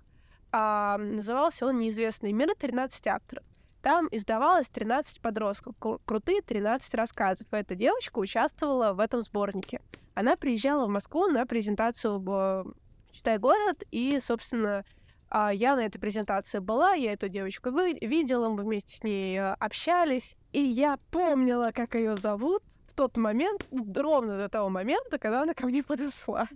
[0.52, 3.44] а, назывался он «Неизвестный мир» 13 авторов.
[3.82, 5.76] Там издавалось 13 подростков,
[6.06, 7.48] крутые 13 рассказов.
[7.52, 9.80] Эта девочка участвовала в этом сборнике.
[10.16, 12.74] Она приезжала в Москву на презентацию в
[13.20, 14.86] «Читай город», и, собственно,
[15.30, 19.54] а, я на этой презентации была, я эту девочку видела, мы вместе с ней э,
[19.60, 25.42] общались, и я помнила, как ее зовут в тот момент, ровно до того момента, когда
[25.42, 26.48] она ко мне подошла.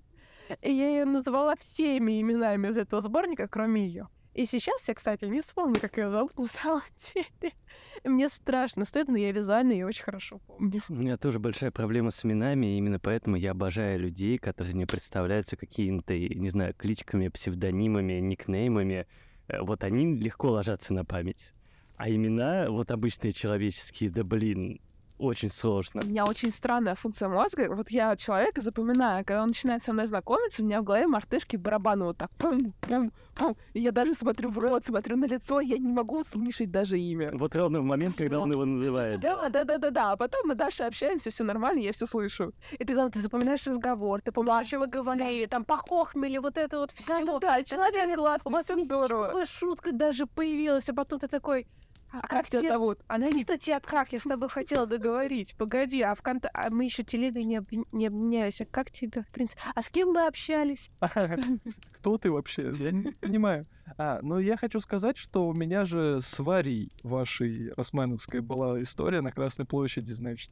[0.61, 4.07] И я ее называла всеми именами из этого сборника, кроме ее.
[4.33, 7.53] И сейчас я, кстати, не вспомню, как ее зовут на самом деле.
[8.03, 10.81] Мне страшно стыдно, я визуально ее очень хорошо помню.
[10.89, 14.85] У меня тоже большая проблема с именами, и именно поэтому я обожаю людей, которые не
[14.85, 19.07] представляются какими-то, не знаю, кличками, псевдонимами, никнеймами.
[19.47, 21.53] Э, вот они легко ложатся на память.
[21.97, 24.81] А имена, вот обычные человеческие, да блин,
[25.23, 26.01] очень сложно.
[26.03, 27.73] У меня очень странная функция мозга.
[27.73, 31.55] Вот я человека запоминаю, когда он начинает со мной знакомиться, у меня в голове мартышки
[31.55, 32.31] барабаны вот так.
[32.37, 33.55] Пум, пум, пум.
[33.73, 37.31] И я даже смотрю в рот, смотрю на лицо, я не могу услышать даже имя.
[37.33, 39.19] Вот ровно в момент, когда он его называет.
[39.19, 40.11] Да, да, да, да, да.
[40.11, 42.53] А потом мы дальше общаемся, все нормально, я все слышу.
[42.71, 46.79] И ты там ты запоминаешь разговор, ты помнишь, что вы говорили, там похохмели, вот это
[46.79, 47.39] вот все.
[47.39, 48.41] Да, человек глаз,
[48.83, 49.45] здорово.
[49.45, 51.67] Шутка даже появилась, а потом ты такой,
[52.13, 52.99] а, а как тебя зовут?
[53.07, 55.55] Она не то тебя как, я с тобой хотела договорить.
[55.57, 56.47] Погоди, а в конта...
[56.53, 57.65] а мы еще телегой не, об...
[57.91, 58.61] не обменялись.
[58.61, 59.59] А как тебя, в принципе?
[59.73, 60.91] А с кем мы общались?
[61.93, 62.71] Кто ты вообще?
[62.77, 63.65] Я не понимаю.
[63.97, 69.21] А, ну я хочу сказать, что у меня же с Варей вашей Росмановской была история
[69.21, 70.51] на Красной площади, значит.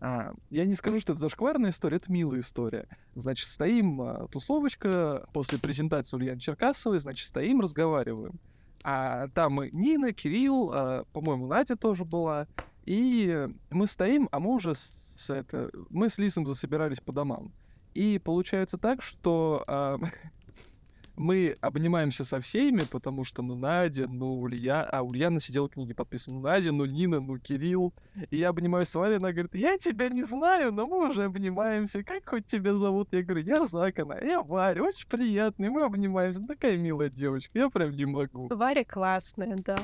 [0.00, 2.86] А, я не скажу, что это зашкварная история, это милая история.
[3.14, 8.38] Значит, стоим, а, тусовочка, после презентации Ульяны Черкасовой, значит, стоим, разговариваем.
[8.84, 12.46] А там и Нина, Кирилл, а, по-моему, Надя тоже была.
[12.86, 17.52] И мы стоим, а мы уже с, с это, мы с Лисом засобирались по домам.
[17.94, 19.98] И получается так, что а,
[21.18, 24.84] мы обнимаемся со всеми, потому что, ну, Надя, ну, Улья...
[24.84, 26.36] А, Ульяна сидела книги подписана.
[26.36, 27.92] Ну, Надя, ну, Нина, ну, Кирилл.
[28.30, 32.02] И я обнимаюсь с Варей, она говорит, я тебя не знаю, но мы уже обнимаемся.
[32.04, 33.08] Как хоть тебя зовут?
[33.12, 36.40] Я говорю, я Зак, она, я Варя, очень приятный, мы обнимаемся.
[36.46, 38.48] Такая милая девочка, я прям не могу.
[38.50, 39.76] Варя классная, да.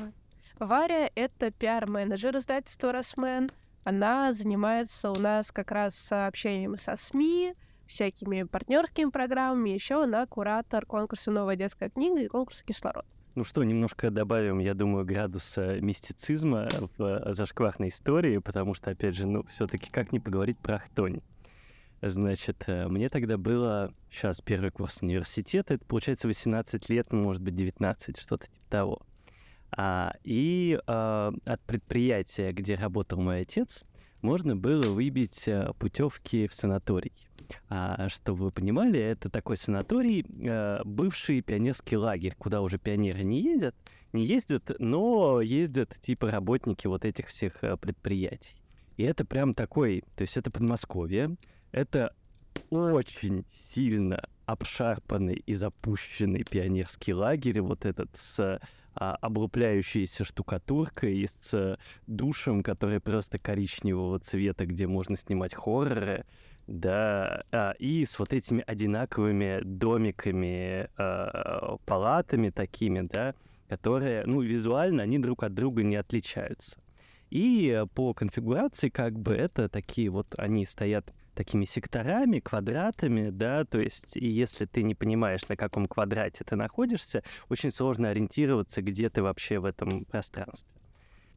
[0.57, 3.49] Варя— это пиар-менеджер издательства «Росмен».
[3.83, 7.53] Она занимается у нас как раз общением со СМИ,
[7.87, 9.69] всякими партнерскими программами.
[9.71, 13.05] Еще она куратор конкурса «Новая детская книга» и конкурса «Кислород».
[13.35, 19.15] Ну что, немножко добавим, я думаю, градуса мистицизма в э, зашкварной истории, потому что, опять
[19.15, 21.19] же, ну, все-таки как не поговорить про Ахтонь.
[22.01, 27.41] Значит, э, мне тогда было, сейчас первый курс университета, это получается 18 лет, ну, может
[27.41, 29.01] быть, 19, что-то типа того.
[29.77, 33.83] А, и а, от предприятия, где работал мой отец,
[34.21, 37.11] можно было выбить э, путевки в санаторий.
[37.69, 43.41] А, чтобы вы понимали, это такой санаторий, а, бывший пионерский лагерь, куда уже пионеры не
[43.41, 43.75] ездят,
[44.13, 48.55] не ездят, но ездят типа работники вот этих всех а, предприятий.
[48.97, 51.35] И это прям такой, то есть это Подмосковье,
[51.71, 52.15] это
[52.69, 58.59] очень сильно обшарпанный и запущенный пионерский лагерь, вот этот с
[58.97, 61.77] а, облупляющейся штукатуркой с
[62.07, 66.25] душем, который просто коричневого цвета, где можно снимать хорроры,
[66.67, 73.33] да, а, и с вот этими одинаковыми домиками, а, палатами такими, да,
[73.69, 76.77] которые, ну, визуально они друг от друга не отличаются.
[77.29, 83.79] И по конфигурации как бы это такие вот, они стоят такими секторами, квадратами, да, то
[83.79, 89.09] есть и если ты не понимаешь, на каком квадрате ты находишься, очень сложно ориентироваться, где
[89.09, 90.74] ты вообще в этом пространстве.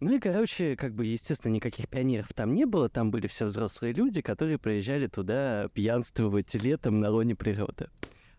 [0.00, 3.92] Ну и, короче, как бы, естественно, никаких пионеров там не было, там были все взрослые
[3.92, 7.88] люди, которые приезжали туда пьянствовать летом на лоне природы.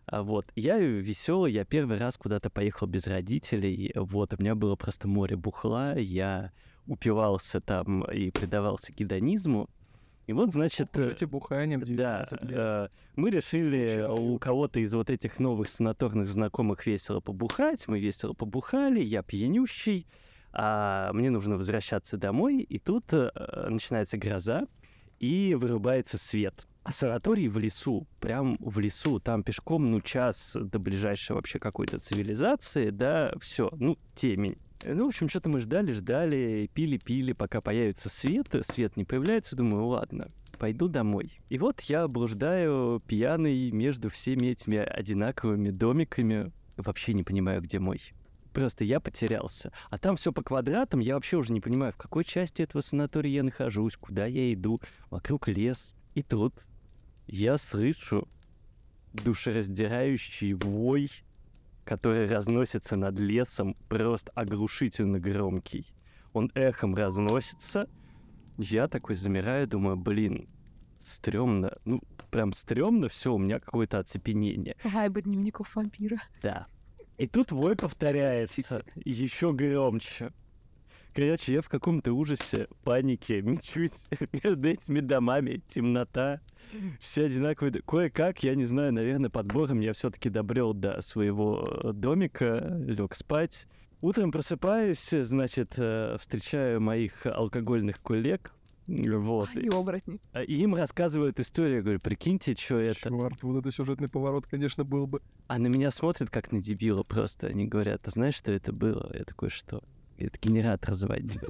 [0.06, 0.46] А Вот.
[0.56, 3.92] Я веселый, я первый раз куда-то поехал без родителей.
[3.94, 6.50] Вот, у меня было просто море бухла, я
[6.86, 9.68] упивался там и предавался гедонизму.
[10.26, 12.52] И вот, значит, э, Эти бухания в да, 19 лет.
[12.52, 17.86] э, мы решили у кого-то из вот этих новых санаторных знакомых весело побухать.
[17.88, 20.06] Мы весело побухали, я пьянющий,
[20.52, 22.60] а мне нужно возвращаться домой.
[22.60, 23.30] И тут э,
[23.68, 24.66] начинается гроза,
[25.20, 26.66] и вырубается свет.
[26.82, 32.00] А санаторий в лесу, прям в лесу, там пешком, ну, час до ближайшей вообще какой-то
[32.00, 34.56] цивилизации, да, все, ну, темень.
[34.82, 38.48] Э, Ну, в общем, что-то мы ждали, ждали, пили, пили, пока появится свет.
[38.66, 41.32] Свет не появляется, думаю, ладно, пойду домой.
[41.50, 46.50] И вот я блуждаю пьяный между всеми этими одинаковыми домиками.
[46.78, 48.00] Вообще не понимаю, где мой.
[48.60, 49.72] Просто я потерялся.
[49.88, 53.36] А там все по квадратам, я вообще уже не понимаю, в какой части этого санатория
[53.36, 54.82] я нахожусь, куда я иду.
[55.08, 55.94] Вокруг лес.
[56.14, 56.52] И тут
[57.26, 58.28] я слышу
[59.24, 61.10] душераздирающий вой,
[61.86, 65.86] который разносится над лесом, просто оглушительно громкий.
[66.34, 67.88] Он эхом разносится.
[68.58, 70.50] Я такой замираю, думаю, блин,
[71.06, 71.72] стрёмно.
[71.86, 74.76] Ну, прям стрёмно все, у меня какое-то оцепенение.
[74.84, 76.18] Вайбы дневников вампира.
[76.42, 76.66] Да.
[77.20, 80.32] И тут вой повторяется еще громче.
[81.12, 83.90] Короче, я в каком-то ужасе, панике, мечусь
[84.32, 86.40] между этими домами, темнота,
[86.98, 87.82] все одинаковые.
[87.82, 93.66] Кое-как, я не знаю, наверное, подбором я все-таки добрел до своего э, домика, лег спать.
[94.00, 98.54] Утром просыпаюсь, значит, э, встречаю моих алкогольных коллег,
[98.90, 100.18] вот, И оборотни.
[100.32, 103.08] а, и им рассказывают историю, я говорю, прикиньте, что это.
[103.08, 105.20] Чёрт, вот это сюжетный поворот, конечно, был бы.
[105.46, 107.46] А на меня смотрят как на дебила просто.
[107.46, 109.10] Они говорят, а знаешь, что это было?
[109.16, 109.82] Я такой, что?
[110.18, 111.40] Это генератор звонит.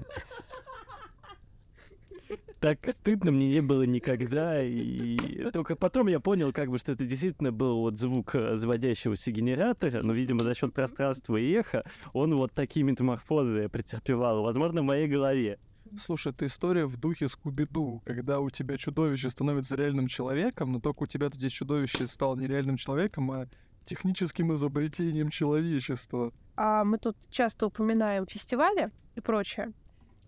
[2.61, 5.17] Так стыдно мне не было никогда, и
[5.51, 10.03] только потом я понял, как бы, что это действительно был вот звук э, заводящегося генератора,
[10.03, 15.09] но, видимо, за счет пространства и эха он вот такие метаморфозы претерпевал, возможно, в моей
[15.09, 15.59] голове.
[15.99, 21.03] Слушай, это история в духе Скуби-Ду, когда у тебя чудовище становится реальным человеком, но только
[21.03, 23.47] у тебя здесь чудовище стало не реальным человеком, а
[23.85, 26.33] техническим изобретением человечества.
[26.57, 29.73] А мы тут часто упоминаем фестивали и прочее.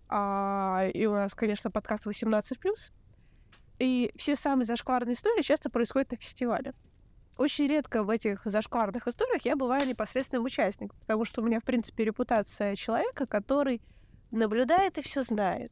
[0.09, 2.43] А, и у нас, конечно, подкаст 18+.
[3.79, 6.73] И все самые зашкварные истории часто происходят на фестивале.
[7.37, 11.63] Очень редко в этих зашкварных историях я бываю непосредственным участником, потому что у меня, в
[11.63, 13.81] принципе, репутация человека, который
[14.33, 15.71] наблюдает и все знает.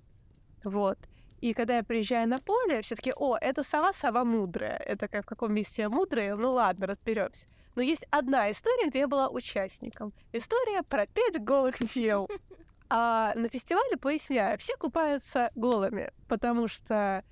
[0.63, 0.97] Вот.
[1.41, 4.77] И когда я приезжаю на поле, все таки о, это сова, сова мудрая.
[4.77, 6.35] Это как в каком месте я мудрая?
[6.35, 7.45] Ну ладно, разберемся.
[7.75, 10.13] Но есть одна история, где я была участником.
[10.33, 12.29] История про пять голых дел.
[12.89, 17.23] А на фестивале, поясняю, все купаются голыми, потому что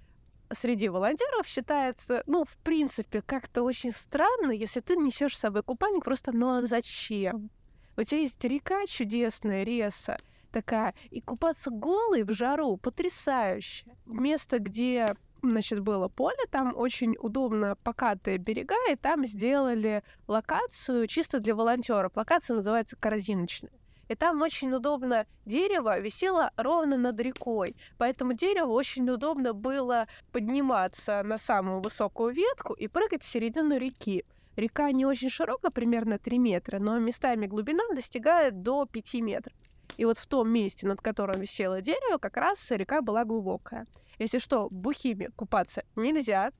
[0.57, 6.05] среди волонтеров считается, ну, в принципе, как-то очень странно, если ты несешь с собой купальник,
[6.05, 7.49] просто, ну, а зачем?
[7.97, 10.17] У тебя есть река чудесная, реса,
[10.51, 13.85] такая, и купаться голой в жару потрясающе.
[14.05, 15.07] Место, где
[15.41, 22.15] значит, было поле, там очень удобно покатые берега, и там сделали локацию чисто для волонтеров.
[22.15, 23.71] Локация называется «Корзиночная».
[24.09, 27.75] И там очень удобно дерево висело ровно над рекой.
[27.99, 34.25] Поэтому дереву очень удобно было подниматься на самую высокую ветку и прыгать в середину реки.
[34.55, 39.53] Река не очень широкая, примерно 3 метра, но местами глубина достигает до 5 метров.
[39.97, 43.85] И вот в том месте, над которым висело дерево, как раз река была глубокая.
[44.17, 46.51] Если что, бухими купаться нельзя,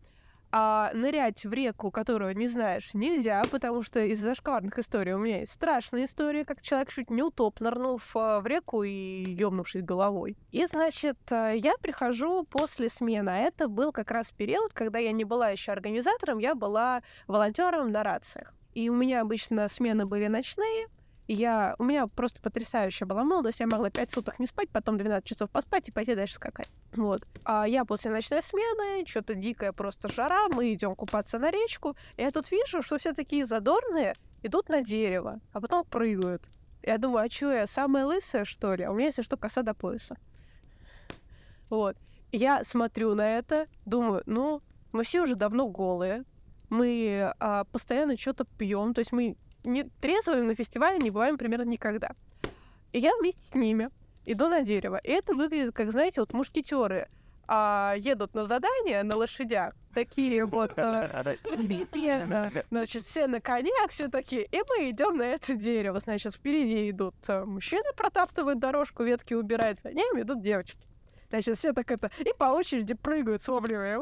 [0.52, 5.42] а нырять в реку, которую не знаешь, нельзя, потому что из зашкварных историй у меня
[5.42, 10.38] есть страшная история, как человек чуть не утоп, нырнув в реку и ёбнувшись головой.
[10.52, 15.12] И, значит, а, я прихожу после смены, а это был как раз период, когда я
[15.12, 18.54] не была еще организатором, я была волонтером на рациях.
[18.74, 20.88] И у меня обычно смены были ночные,
[21.34, 23.60] я, у меня просто потрясающая была молодость.
[23.60, 26.70] Я могла 5 суток не спать, потом 12 часов поспать и пойти дальше скакать.
[26.94, 27.22] Вот.
[27.44, 31.96] А я после ночной смены, что-то дикая просто жара, мы идем купаться на речку.
[32.18, 36.42] И я тут вижу, что все такие задорные идут на дерево, а потом прыгают.
[36.82, 38.84] Я думаю, а что я, самая лысая, что ли?
[38.84, 40.18] А у меня, если что, коса до пояса.
[41.70, 41.96] Вот.
[42.32, 46.24] Я смотрю на это, думаю, ну, мы все уже давно голые,
[46.70, 51.70] мы а, постоянно что-то пьем, то есть мы не трезвыми на фестивале не бываем примерно
[51.70, 52.12] никогда.
[52.92, 53.90] И я вместе с ними
[54.26, 55.00] иду на дерево.
[55.04, 57.08] И это выглядит, как, знаете, вот мушкетеры
[57.48, 59.74] а, едут на задание на лошадях.
[59.94, 61.36] Такие вот а,
[62.70, 64.46] значит, все на конях, все такие.
[64.46, 65.98] И мы идем на это дерево.
[66.00, 70.89] Значит, впереди идут а, мужчины, протаптывают дорожку, ветки убирают, за ними идут девочки.
[71.30, 72.10] Значит, все так это...
[72.20, 74.00] И по очереди прыгают, сломливые,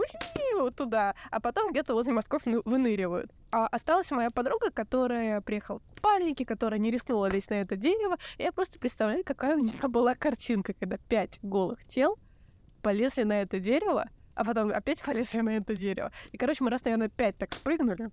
[0.56, 1.14] вот туда.
[1.30, 3.32] А потом где-то возле мостков ны- выныривают.
[3.52, 8.18] А осталась моя подруга, которая приехала в купальнике, которая не рискнула лезть на это дерево.
[8.38, 12.18] Я просто представляю, какая у меня была картинка, когда пять голых тел
[12.82, 16.12] полезли на это дерево, а потом опять полезли на это дерево.
[16.32, 18.10] И, короче, мы раз, наверное, пять так спрыгнули.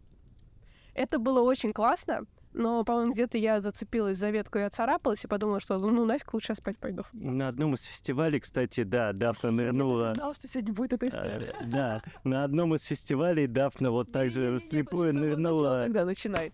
[0.94, 5.60] Это было очень классно, но, по-моему, где-то я зацепилась за ветку и оцарапалась и подумала,
[5.60, 7.02] что ну, ну нафиг лучше спать пойду.
[7.12, 10.08] На одном из фестивалей, кстати, да, Дафна нырнула.
[10.08, 11.54] Я знала, что сегодня будет эта история.
[11.60, 15.82] э, Да, на одном из фестивалей Дафна вот так же слепую нырнула.
[15.84, 16.52] Тогда начинай.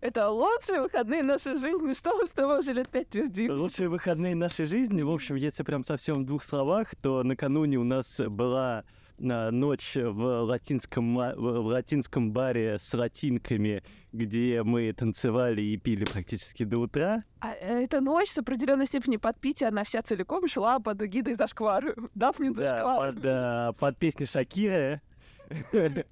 [0.00, 3.50] Это лучшие выходные нашей жизни, что мы с тобой уже лет пять твердим.
[3.52, 7.84] Лучшие выходные нашей жизни, в общем, если прям совсем в двух словах, то накануне у
[7.84, 8.84] нас была а,
[9.18, 16.80] ночь в латинском, в латинском баре с латинками, где мы танцевали и пили практически до
[16.80, 17.24] утра.
[17.40, 21.94] А э, эта ночь с определенной степенью подпития, она вся целиком шла под эгидой Зашквар.
[22.14, 23.14] Да, Зашквар.
[23.14, 25.00] под, а, под песню Шакира.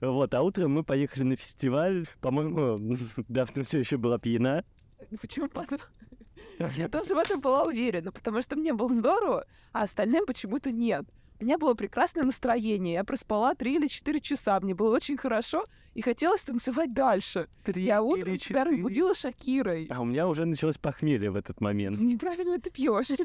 [0.00, 2.06] Вот, а утром мы поехали на фестиваль.
[2.20, 2.76] По-моему,
[3.28, 4.62] Дафна все еще была пьяна.
[5.20, 5.48] Почему?
[6.76, 11.04] Я тоже в этом была уверена, потому что мне было здорово, а остальным почему-то нет.
[11.40, 12.94] У меня было прекрасное настроение.
[12.94, 14.60] Я проспала 3 или 4 часа.
[14.60, 15.64] Мне было очень хорошо
[15.94, 17.48] и хотелось танцевать дальше.
[17.66, 19.86] Я утром тебя разбудила Шакирой.
[19.90, 21.98] А у меня уже началось похмелье в этот момент.
[21.98, 23.08] Неправильно ты пьешь.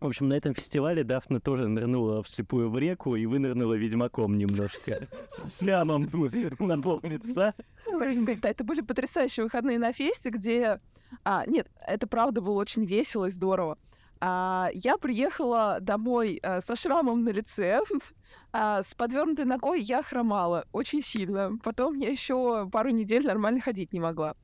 [0.00, 5.08] В общем, на этом фестивале Дафна тоже нырнула вслепую в реку и вынырнула ведьмаком немножко.
[5.58, 7.54] Прямо на пол лица.
[7.86, 10.80] Да, это были потрясающие выходные на фесте, где...
[11.22, 13.78] А, нет, это правда было очень весело и здорово.
[14.26, 17.82] А, я приехала домой а, со шрамом на лице,
[18.52, 21.58] а, с подвернутой ногой я хромала очень сильно.
[21.62, 24.34] Потом я еще пару недель нормально ходить не могла.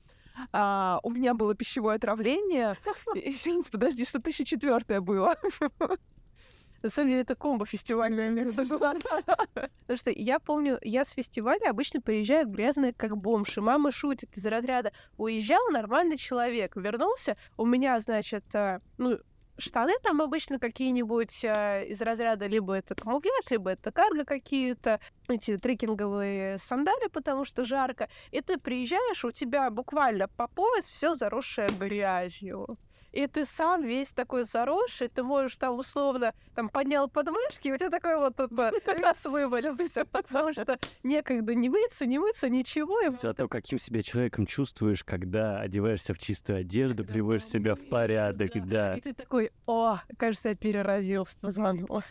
[0.53, 2.76] А, у меня было пищевое отравление.
[3.72, 5.35] Подожди, что 1004 было.
[6.83, 12.03] На самом деле это комбо фестивальное между Потому что я помню, я с фестиваля обычно
[12.03, 17.99] приезжаю грязная как бомж, и мама шутит из разряда «Уезжал нормальный человек, вернулся, у меня,
[18.01, 19.18] значит, а, ну,
[19.61, 25.56] штаны там обычно какие-нибудь а, из разряда либо это камуфляж, либо это карго какие-то, эти
[25.56, 28.08] трекинговые сандали, потому что жарко.
[28.30, 32.66] И ты приезжаешь, у тебя буквально по пояс все заросшее грязью.
[33.12, 37.76] И ты сам весь такой заросший, ты можешь там условно там поднял подмышки, и у
[37.76, 38.52] тебя такой вот тут
[38.86, 43.00] раз вывалился, потому что некогда не мыться, не мыться, ничего.
[43.00, 48.50] И Зато каким себя человеком чувствуешь, когда одеваешься в чистую одежду, приводишь себя в порядок,
[48.66, 48.96] да.
[48.96, 51.34] И ты такой, о, кажется, я переродился.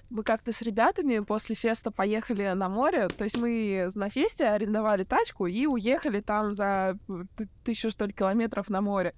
[0.09, 3.07] Мы как-то с ребятами после феста поехали на море.
[3.07, 6.97] То есть мы на фесте арендовали тачку и уехали там за
[7.63, 9.13] тысячу, что ли, километров на море.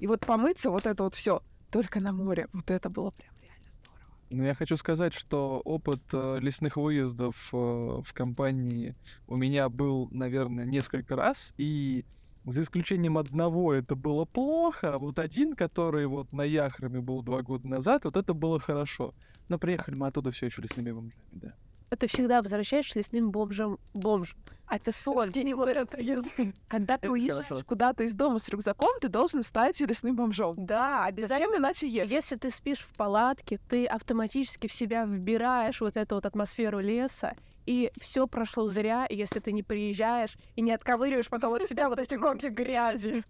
[0.00, 2.48] И вот помыться, вот это вот все только на море.
[2.52, 4.16] Вот это было прям реально здорово.
[4.30, 8.96] Ну, я хочу сказать, что опыт э, лесных выездов э, в компании
[9.28, 12.04] у меня был, наверное, несколько раз, и
[12.44, 17.42] за исключением одного это было плохо, а вот один, который вот на Яхраме был два
[17.42, 19.14] года назад, вот это было хорошо.
[19.48, 21.54] Но приехали мы оттуда все еще лесными бомжами, да.
[21.98, 24.36] Ты всегда возвращаешься лесным бомжем бомж.
[24.66, 25.32] А это соль.
[26.68, 30.54] Когда ты уезжаешь куда-то из дома с рюкзаком, ты должен стать лесным бомжом.
[30.64, 32.12] Да, Зачем иначе ехать?
[32.12, 37.34] Если ты спишь в палатке, ты автоматически в себя вбираешь вот эту вот атмосферу леса,
[37.70, 42.00] и все прошло зря, если ты не приезжаешь и не отковыриваешь потом от себя вот
[42.00, 43.22] эти горки грязи.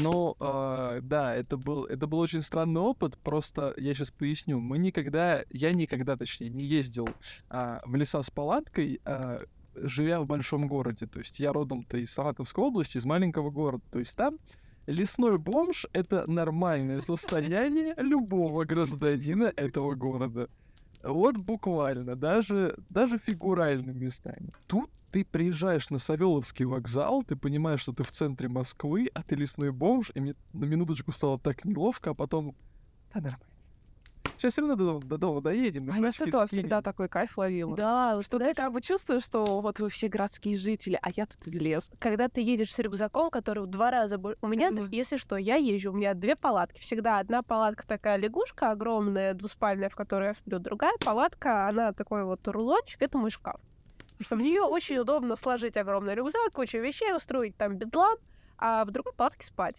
[0.00, 4.60] Ну, э, да, это был, это был очень странный опыт, просто я сейчас поясню.
[4.60, 7.08] Мы никогда, я никогда, точнее, не ездил
[7.50, 9.38] а, в леса с палаткой, а,
[9.74, 11.08] живя в большом городе.
[11.08, 13.82] То есть я родом-то из Саратовской области, из маленького города.
[13.90, 14.38] То есть там
[14.86, 20.48] лесной бомж— это нормальное состояние любого гражданина этого города.
[21.04, 24.50] Вот буквально, даже, даже фигуральными местами.
[24.66, 29.36] Тут ты приезжаешь на Савеловский вокзал, ты понимаешь, что ты в центре Москвы, а ты
[29.36, 32.56] лесной бомж, и мне на минуточку стало так неловко, а потом...
[33.12, 33.53] Да, нормально.
[34.36, 35.90] Сейчас все равно до дома, до дома доедем.
[35.92, 37.76] А я с этого всегда такой кайф ловила.
[37.76, 41.46] Да, Что ты как бы чувствуешь, что вот вы все городские жители, а я тут
[41.46, 41.90] лес.
[41.98, 44.38] когда ты едешь с рюкзаком, который в два раза больше...
[44.42, 44.88] У меня, Мгм.
[44.90, 46.80] если что, я езжу, у меня две палатки.
[46.80, 50.58] Всегда одна палатка такая лягушка огромная, двуспальная, в которой я сплю.
[50.58, 53.60] Другая палатка, она такой вот рулончик, это мой шкаф.
[54.18, 58.16] Потому что в нее очень удобно сложить огромный рюкзак, кучу вещей, устроить там бедлам,
[58.58, 59.76] а в другой палатке спать.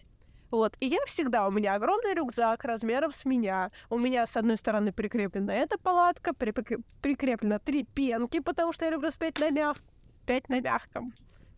[0.50, 0.76] Вот.
[0.80, 3.70] И я всегда, у меня огромный рюкзак размером с меня.
[3.90, 8.90] У меня с одной стороны прикреплена эта палатка, припек- прикреплено три пенки, потому что я
[8.90, 9.84] люблю спать на мягком.
[10.22, 11.14] Спать на мягком.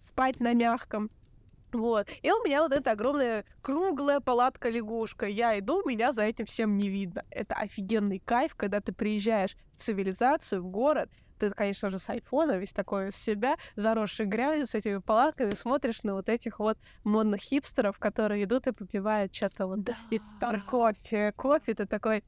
[0.09, 1.11] Спать на мягком.
[1.73, 2.09] Вот.
[2.23, 5.27] И у меня вот эта огромная круглая палатка-лягушка.
[5.27, 7.25] Я иду, меня за этим всем не видно.
[7.31, 12.59] Это офигенный кайф, когда ты приезжаешь в цивилизацию, в город, ты, конечно же, с айфона,
[12.59, 17.41] весь такой из себя, заросший грязью, с этими палатками, смотришь на вот этих вот модных
[17.41, 19.95] хипстеров, которые идут и попивают что-то вот Да.
[20.11, 20.21] и
[20.67, 21.33] кофе.
[21.37, 22.25] Кофе, ты такой,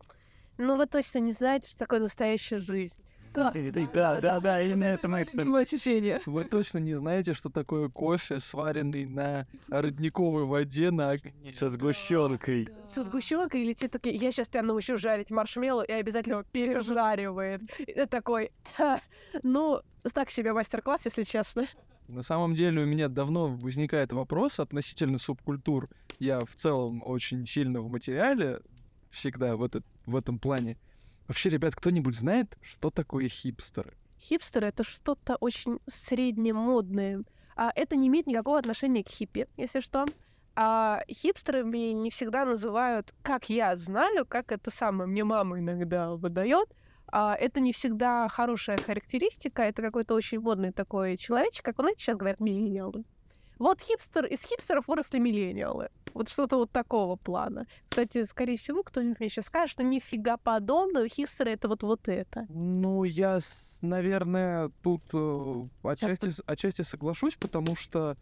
[0.58, 3.02] ну вы точно не знаете, что такое настоящая жизнь.
[3.32, 3.52] Да,
[4.20, 6.20] да, да, именно это мы ощущение.
[6.26, 11.52] Вы точно не знаете, что такое кофе, сваренный на родниковой воде на огне.
[11.52, 12.68] Со сгущенкой.
[12.94, 17.62] Со сгущенкой летит такие, я сейчас тебя научу жарить маршмеллоу, и обязательно пережаривает.
[17.76, 19.00] Ты такой, «Ха,
[19.42, 19.80] ну,
[20.12, 21.66] так себе мастер-класс, если честно.
[22.08, 25.88] На самом деле у меня давно возникает вопрос относительно субкультур.
[26.18, 28.60] Я в целом очень сильно в материале
[29.10, 30.76] всегда в, этот, в этом плане.
[31.30, 33.94] Вообще, ребят, кто-нибудь знает, что такое хипстеры?
[34.20, 37.22] Хипстер— это что-то очень среднемодное.
[37.54, 40.06] А это не имеет никакого отношения к хиппи, если что.
[40.56, 46.68] А хипстерами не всегда называют, как я знаю, как это самое мне мама иногда выдает.
[47.06, 52.16] А это не всегда хорошая характеристика, это какой-то очень модный такой человечек, как, знаете, сейчас
[52.16, 53.04] говорят, миллениалы.
[53.60, 55.90] Вот хипстер, из хипстеров выросли миллениалы.
[56.14, 57.66] Вот что-то вот такого плана.
[57.90, 62.46] Кстати, скорее всего, кто-нибудь мне сейчас скажет, что нифига подобного, хипстеры— это вот, вот это.
[62.48, 63.38] Ну, я,
[63.82, 65.54] наверное, тут э,
[65.84, 68.16] отчасти, с- отчасти соглашусь, потому что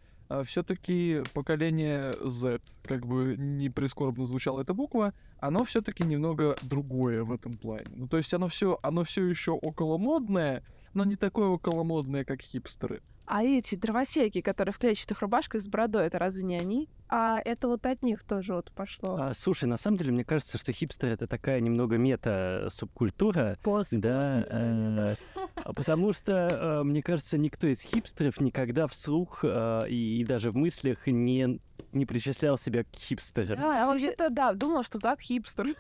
[0.45, 7.32] все-таки поколение Z, как бы не прискорбно звучала эта буква, оно все-таки немного другое в
[7.32, 7.86] этом плане.
[7.95, 10.62] Ну, то есть оно все, оно все еще околомодное,
[10.95, 13.01] но не такое околомодное, как хипстеры.
[13.26, 16.89] А эти дровосеки, которые в клетчатых рубашках с бородой, это разве не они?
[17.11, 19.16] А это вот от них тоже вот пошло.
[19.20, 23.59] А, слушай, на самом деле, мне кажется, что хипстер это такая немного мета-субкультура,
[23.91, 25.14] да, э,
[25.57, 30.51] а потому что, э, мне кажется, никто из хипстеров никогда вслух э, и, и даже
[30.51, 31.61] в мыслях не,
[31.93, 33.59] не причислял себя к хипстерам.
[33.59, 35.74] Да, а вообще-то, да, думал, что так хипстер.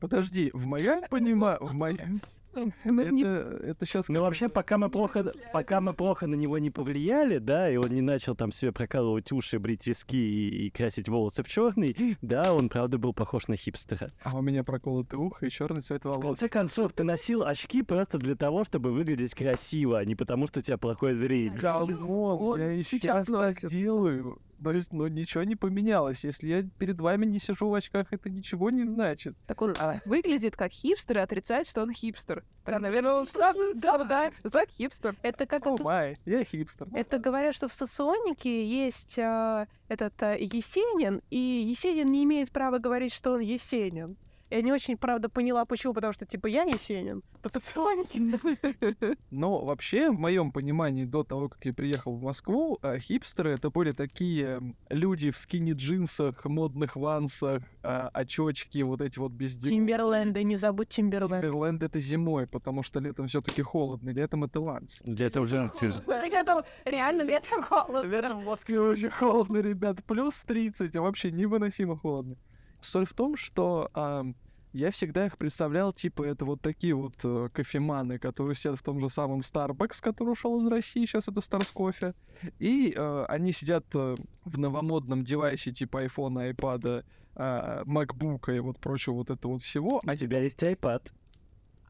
[0.00, 2.20] Подожди, в моем понимании,
[2.52, 2.72] в.
[2.84, 4.08] Ну, Это, это сейчас...
[4.08, 7.88] Ну, вообще, пока мы плохо, пока мы плохо на него не повлияли, да, и он
[7.90, 12.54] не начал там себе прокалывать уши, брить виски и, и красить волосы в черный, да,
[12.54, 14.08] он правда был похож на хипстера.
[14.22, 16.38] А у меня проколотое ухо и черный цвет В волос.
[16.38, 20.60] конце концов, ты носил очки просто для того, чтобы выглядеть красиво, а не потому, что
[20.60, 21.58] у тебя плохое зрение.
[21.60, 24.38] Да, вот, я и сейчас так делаю.
[24.62, 26.24] То есть, ну, ничего не поменялось.
[26.24, 29.34] Если я перед вами не сижу в очках, это ничего не значит.
[29.46, 32.44] Так он а, выглядит как хипстер и отрицает, что он хипстер.
[32.66, 35.16] Да, наверное, он сразу, да, да, так хипстер.
[35.22, 36.88] Это как О май, я хипстер.
[36.92, 42.78] это говорят, что в соционике есть а, этот а, Есенин, и Есенин не имеет права
[42.78, 44.16] говорить, что он Есенин.
[44.50, 47.22] Я не очень, правда, поняла, почему, потому что, типа, я Есенин.
[49.30, 53.70] Но вообще, в моем понимании, до того, как я приехал в Москву, а, хипстеры это
[53.70, 59.56] были такие люди в скини-джинсах, модных вансах, а, очочки, вот эти вот без.
[59.56, 61.42] Тимберленды, не забудь Тимберленд.
[61.42, 65.00] Тимберленд это зимой, потому что летом все-таки холодно, летом это ланс.
[65.06, 65.70] Этого же...
[66.84, 68.08] Реально летом холодно.
[68.08, 72.36] Летом в Москве очень холодно, ребят, плюс 30, а вообще невыносимо холодно.
[72.82, 74.24] Соль в том, что а,
[74.72, 79.00] я всегда их представлял, типа, это вот такие вот э, кофеманы, которые сидят в том
[79.00, 82.14] же самом Starbucks, который ушел из России, сейчас это Stars Coffee,
[82.58, 84.14] и э, они сидят э,
[84.44, 87.04] в новомодном девайсе типа iPhone, iPad,
[87.34, 91.10] э, MacBook и вот прочего вот этого вот всего, А у тебя есть iPad.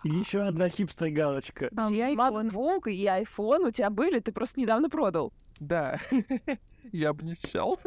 [0.02, 1.68] И еще одна хипстер галочка.
[1.76, 2.50] А меня iPhone.
[2.50, 5.34] MacBook и iPhone у тебя были, ты просто недавно продал.
[5.58, 6.00] Да,
[6.92, 7.78] я бы не взял.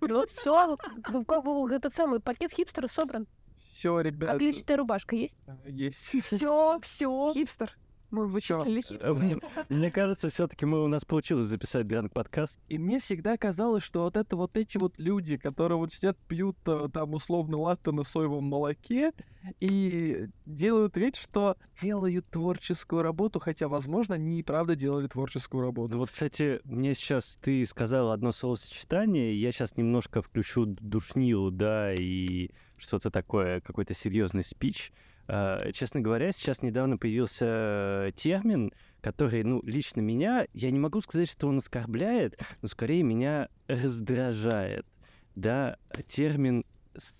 [0.00, 3.26] Вот все, как бы этот самый пакет хипстера собран.
[3.72, 5.34] Все, А ребят, клетчатая рубашка есть?
[5.66, 5.98] есть.
[6.24, 7.32] Все, все.
[7.34, 7.76] Хипстер.
[8.16, 9.12] Мы вычислили Э.
[9.12, 9.38] Мне
[9.68, 12.58] мне кажется, все-таки мы у нас получилось записать дранг подкаст.
[12.68, 16.56] И мне всегда казалось, что вот это вот эти вот люди, которые вот сидят, пьют
[16.66, 19.12] э, там условно латте на соевом молоке
[19.60, 25.98] и делают вид, что делают творческую работу, хотя, возможно, они и правда делали творческую работу.
[25.98, 32.50] Вот, кстати, мне сейчас ты сказал одно словосочетание, я сейчас немножко включу душнилу, да, и
[32.78, 34.92] что-то такое, какой-то серьезный спич.
[35.28, 41.30] А, Честно говоря, сейчас недавно появился термин, который, ну, лично меня, я не могу сказать,
[41.30, 44.86] что он оскорбляет, но скорее меня раздражает.
[45.34, 45.76] Да,
[46.08, 46.64] термин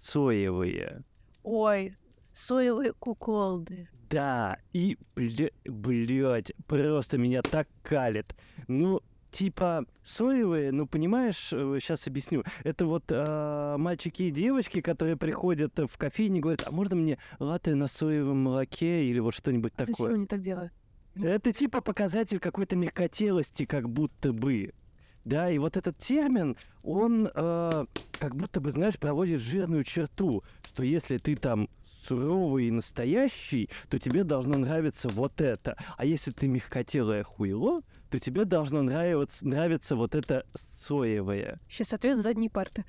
[0.01, 1.03] соевые.
[1.43, 1.95] Ой,
[2.35, 3.89] соевые куколды.
[4.09, 8.35] Да, и, бля, блядь, просто меня так калит.
[8.69, 9.01] Ну,
[9.37, 12.43] типа, соевые, ну, понимаешь, сейчас объясню.
[12.65, 17.19] Это вот а, мальчики и девочки, которые приходят в кофейню и говорят, а можно мне
[17.39, 20.15] латте на соевом молоке или вот что-нибудь А Зачем такое?
[20.15, 20.73] они так делают?
[21.17, 24.73] Это типа показатель какой-то мягкотелости, как будто бы.
[25.27, 27.87] Да, и вот этот термин, он э,
[28.19, 31.69] как будто бы, знаешь, проводит жирную черту, что если ты там
[32.07, 35.77] суровый и настоящий, то тебе должно нравиться вот это.
[35.97, 37.81] А если ты мягкотелое хуйло,
[38.11, 40.47] то тебе должно нравиться, нравиться вот это
[40.87, 41.59] соевое.
[41.69, 42.85] Сейчас ответ задней парты.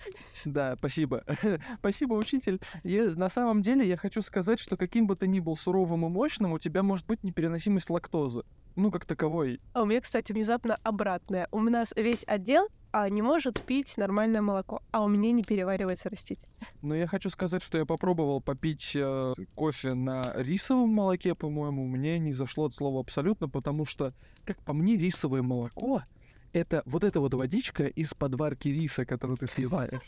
[0.45, 1.23] Да, спасибо.
[1.79, 2.59] спасибо, учитель.
[2.83, 6.09] Я, на самом деле я хочу сказать, что каким бы ты ни был суровым и
[6.09, 8.43] мощным, у тебя может быть непереносимость лактозы.
[8.77, 9.59] Ну, как таковой.
[9.73, 11.47] А у меня, кстати, внезапно обратное.
[11.51, 16.09] У нас весь отдел а, не может пить нормальное молоко, а у меня не переваривается
[16.09, 16.55] растительное.
[16.83, 22.19] Но я хочу сказать, что я попробовал попить э, кофе на рисовом молоке, по-моему, мне
[22.19, 24.13] не зашло от слова абсолютно, потому что,
[24.45, 26.03] как по мне, рисовое молоко—
[26.53, 30.01] это вот эта вот водичка из подварки риса, которую ты сливаешь.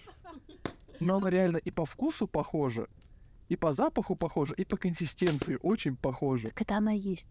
[1.00, 2.88] Но она реально и по вкусу похожа,
[3.48, 6.50] и по запаху похожа, и по консистенции очень похожа.
[6.50, 7.26] Так это она есть.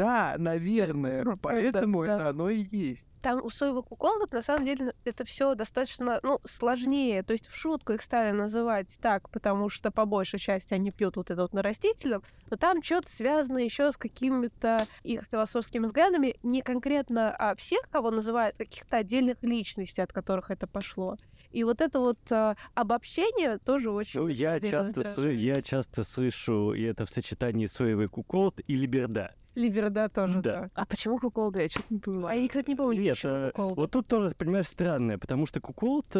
[0.00, 1.24] Да, наверное.
[1.24, 2.14] Ну, Поэтому да.
[2.14, 3.04] это оно и есть.
[3.20, 7.22] Там у соевых уколов на самом деле это все достаточно ну, сложнее.
[7.22, 11.16] То есть в шутку их стали называть так, потому что по большей части они пьют
[11.16, 16.36] вот это вот на растительном, но там что-то связано еще с какими-то их философскими взглядами,
[16.42, 21.16] не конкретно а всех, кого называют, а каких-то отдельных личностей, от которых это пошло.
[21.50, 24.20] И вот это вот а, обобщение тоже очень...
[24.20, 29.34] Ну, я часто, я часто слышу, и это в сочетании соевый куколт и либерда.
[29.54, 30.60] Ливерда тоже, Да.
[30.62, 30.70] да.
[30.74, 31.62] А почему куколда?
[31.62, 32.42] Я что-то не А понимаю.
[32.42, 33.74] я, кстати, не помню, Нет, куколда.
[33.74, 36.18] вот тут тоже, понимаешь, странное, потому что куколт, э,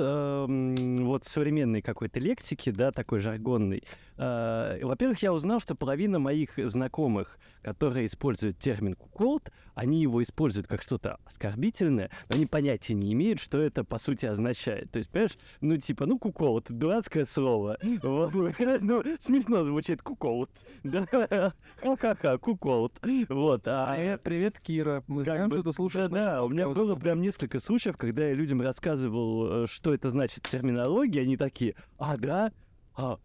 [0.49, 3.83] м, вот современной какой-то лексике, да, такой жаргонный,
[4.17, 10.67] э, во-первых, я узнал, что половина моих знакомых, которые используют термин куколт, они его используют
[10.67, 14.91] как что-то оскорбительное, но они понятия не имеют, что это по сути означает.
[14.91, 17.79] То есть, понимаешь, ну типа, ну куколт, дурацкое слово.
[18.03, 18.35] Вот,
[18.81, 20.51] ну, смешно звучит куколт.
[20.83, 21.07] Да,
[21.83, 22.99] ха-ха-ха, куколт.
[23.29, 25.05] Вот, а Привет, привет, Кира.
[25.07, 26.11] Мы как знаем, бы, что ты слушаешь.
[26.11, 30.11] да, да, у меня было прям несколько случаев, когда я людям рассказывал, э, что это
[30.11, 32.53] значит терминология, они такие, а, да?
[32.95, 33.19] А,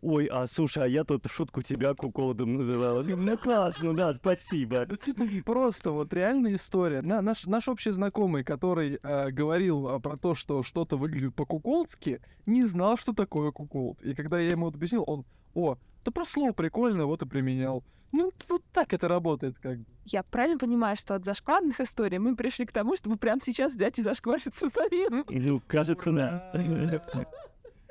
[0.00, 3.02] ой, а, слушай, а я тут шутку тебя куколдом называл.
[3.02, 4.86] Ну, классно, да, спасибо.
[4.88, 7.02] Ну, типа, просто вот реальная история.
[7.02, 12.20] На, наш, наш общий знакомый, который э, говорил а, про то, что что-то выглядит по-куколдски,
[12.46, 14.00] не знал, что такое куколд.
[14.02, 15.24] И когда я ему это объяснил, он,
[15.54, 17.84] о, да про слово прикольно, вот и применял.
[18.12, 19.86] Ну, вот так это работает, как бы.
[20.04, 23.98] Я правильно понимаю, что от зашкварных историй мы пришли к тому, чтобы прямо сейчас взять
[23.98, 25.24] и зашквариться самим?
[25.28, 26.52] Ну, кажется, да.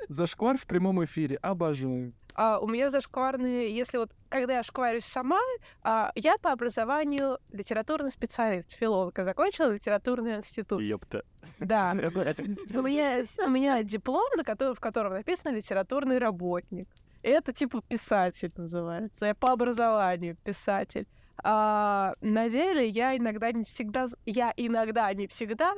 [0.08, 2.12] Зашквар в прямом эфире, обожаю.
[2.34, 5.40] А у меня зашкварные, если вот когда я шкварюсь сама,
[5.82, 10.80] а, я по образованию литературный специалист, филолог, я закончила литературный институт.
[10.80, 11.24] Ёпта.
[11.58, 11.92] Да.
[11.92, 16.88] У меня, у меня диплом, на котором, в котором написано литературный работник.
[17.22, 19.26] Это типа писатель называется.
[19.26, 21.06] Я по образованию писатель.
[21.44, 24.08] А на деле я иногда не всегда...
[24.26, 25.74] Я иногда не всегда...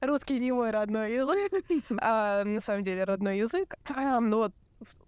[0.00, 1.64] Русский не мой родной язык,
[2.02, 3.74] а на самом деле родной язык.
[3.88, 4.52] А, ну вот,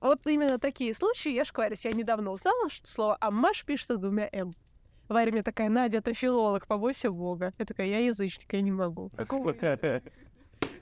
[0.01, 1.85] вот именно такие случаи я шкварюсь.
[1.85, 4.51] Я недавно узнала, что слово «аммаш» пишется двумя «м».
[5.11, 7.53] Варя мне такая, Надя, ты филолог, побойся бога.
[7.59, 9.11] Я такая, я язычник, я не могу.
[9.17, 9.53] Какого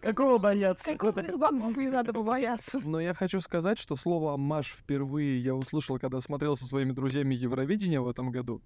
[0.01, 0.85] Какого бояться?
[0.85, 2.81] Какого не надо побояться.
[2.85, 7.35] Но я хочу сказать, что слово «аммаш» впервые я услышал, когда смотрел со своими друзьями
[7.35, 8.63] Евровидение в этом году.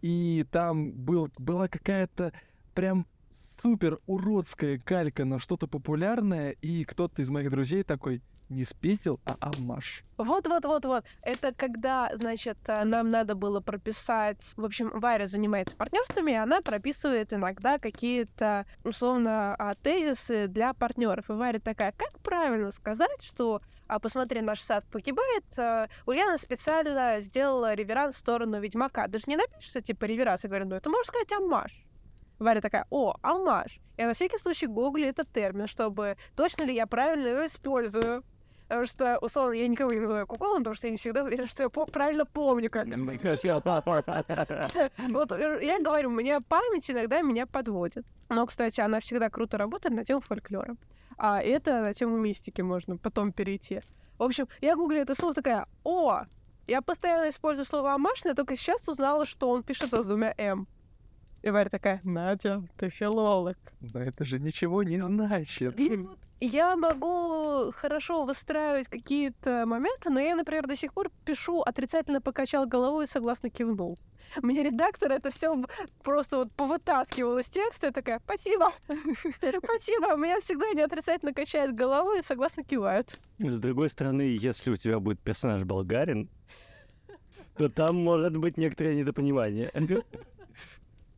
[0.00, 2.32] И там был, была какая-то
[2.74, 3.06] прям
[3.62, 9.36] супер уродская калька на что-то популярное, и кто-то из моих друзей такой не спиздил, а
[9.40, 10.04] аммаш.
[10.18, 11.04] Вот-вот-вот-вот.
[11.22, 14.52] Это когда, значит, э, нам надо было прописать...
[14.56, 21.30] В общем, Варя занимается партнерствами, и она прописывает иногда какие-то, условно, а, тезисы для партнеров.
[21.30, 25.44] И Варя такая, как правильно сказать, что а, посмотри, наш сад погибает.
[25.56, 29.06] а, Ульяна специально сделала реверанс в сторону Ведьмака.
[29.06, 30.44] Даже не напишется, типа, реверанс.
[30.44, 31.72] Я говорю, ну это можно сказать аммаш.
[32.42, 33.78] Варя такая, о, аммаш.
[33.96, 38.24] Я на всякий случай гуглю этот термин, чтобы точно ли я правильно его использую.
[38.68, 41.62] Потому что, условно, я никого не называю куколом, потому что я не всегда уверена, что
[41.62, 42.86] я по- правильно помню, как
[45.10, 48.06] Вот э, я говорю, у меня память иногда меня подводит.
[48.30, 50.76] Но, кстати, она всегда круто работает на тему фольклора.
[51.18, 53.80] А это на тему мистики можно потом перейти.
[54.18, 56.22] В общем, я гуглю это слово такая, о,
[56.66, 60.66] я постоянно использую слово «амаш», но только сейчас узнала, что он пишется с двумя «м».
[61.42, 63.56] И Варя такая, Надя, ты филолог.
[63.80, 65.76] Да это же ничего не значит.
[66.40, 72.66] Я могу хорошо выстраивать какие-то моменты, но я, например, до сих пор пишу отрицательно покачал
[72.66, 73.96] головой и согласно кивнул.
[74.40, 75.62] Мне редактор это все
[76.02, 77.88] просто вот повытаскивал из текста.
[77.88, 78.72] Я такая, спасибо,
[79.36, 80.14] спасибо.
[80.14, 83.18] У меня всегда не отрицательно качает головой и согласно кивают.
[83.38, 86.28] С другой стороны, если у тебя будет персонаж болгарин,
[87.56, 89.70] то там может быть некоторое недопонимание.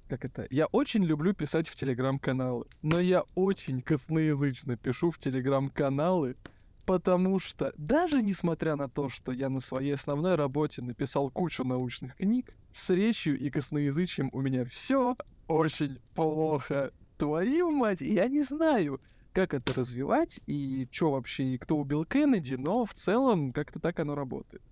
[0.08, 6.36] Как это, я очень люблю писать в телеграм-каналы, но я очень косноязычно пишу в телеграм-каналы,
[6.84, 12.16] потому что даже несмотря на то, что я на своей основной работе написал кучу научных
[12.16, 15.16] книг, с речью и косноязычием у меня все
[15.48, 16.92] очень плохо.
[17.16, 19.00] Твою мать, я не знаю,
[19.32, 24.00] как это развивать и что вообще, и кто убил Кеннеди, но в целом как-то так
[24.00, 24.62] оно работает.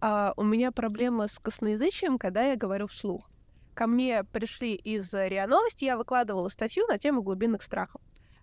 [0.00, 3.28] А, у меня проблема с косноязычием, когда я говорю вслух.
[3.78, 8.00] Ко мне пришли из РИА Новости, я выкладывала статью на тему глубинных страхов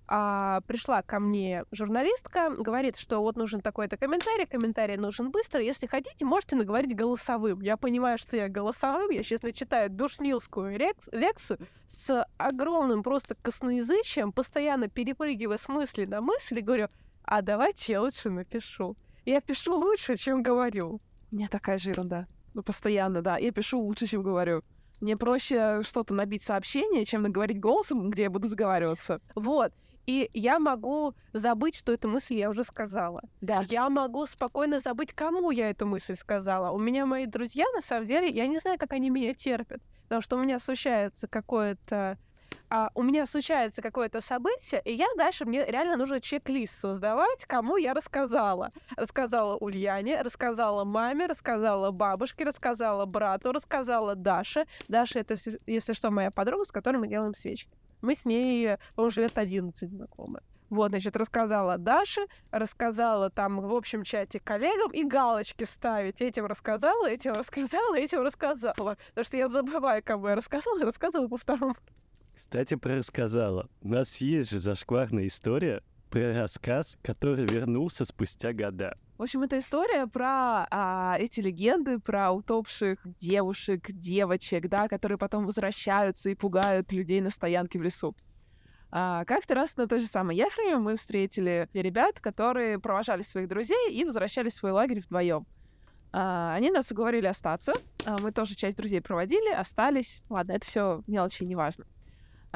[0.07, 5.87] а, пришла ко мне журналистка, говорит, что вот нужен такой-то комментарий, комментарий нужен быстро, если
[5.87, 7.59] хотите, можете наговорить голосовым.
[7.59, 10.79] Я понимаю, что я голосовым, я сейчас читаю душнилскую
[11.11, 11.59] лекцию
[11.97, 16.87] с огромным просто косноязычием, постоянно перепрыгивая с мысли на мысли, говорю,
[17.25, 18.95] а давайте я лучше напишу.
[19.25, 21.01] Я пишу лучше, чем говорю.
[21.29, 22.25] У меня такая же ерунда.
[22.53, 23.37] Ну, постоянно, да.
[23.37, 24.63] Я пишу лучше, чем говорю.
[25.01, 29.21] Мне проще что-то набить сообщение, чем наговорить голосом, где я буду заговариваться.
[29.35, 29.73] Вот.
[30.05, 33.21] И я могу забыть, что эту мысль я уже сказала.
[33.41, 33.65] Да.
[33.69, 36.71] Я могу спокойно забыть, кому я эту мысль сказала.
[36.71, 39.81] У меня мои друзья, на самом деле, я не знаю, как они меня терпят.
[40.03, 42.19] Потому что у меня случается какое-то
[42.69, 47.77] а, у меня случается какое-то событие, и я дальше, мне реально нужно чек-лист создавать, кому
[47.77, 48.69] я рассказала.
[48.95, 54.65] Рассказала Ульяне, рассказала маме, рассказала бабушке, рассказала брату, рассказала Даше.
[54.87, 55.35] Даша— это,
[55.65, 57.69] если что, моя подруга, с которой мы делаем свечки.
[58.01, 60.41] Мы с ней, уже лет 11 знакомы.
[60.69, 66.21] Вот, значит, рассказала Даше, рассказала там в общем чате коллегам и галочки ставить.
[66.21, 68.73] Этим рассказала, этим рассказала, этим рассказала.
[69.09, 71.75] Потому что я забываю, кому я рассказала, рассказывала по второму.
[72.55, 73.67] Кстати, про рассказала.
[73.81, 78.95] У нас есть же зашкварная история про рассказ, который вернулся спустя года.
[79.17, 85.45] В общем, это история про а, эти легенды, про утопших девушек, девочек, да, которые потом
[85.45, 88.15] возвращаются и пугают людей на стоянке в лесу.
[88.89, 93.91] А, как-то раз на той же самой Яхреме мы встретили ребят, которые провожали своих друзей
[93.91, 95.41] и возвращались в свой лагерь вдвоем.
[96.13, 97.73] А, они нас уговорили остаться.
[98.05, 100.23] А, мы тоже часть друзей проводили, остались.
[100.29, 101.85] Ладно, это все мелочи, неважно.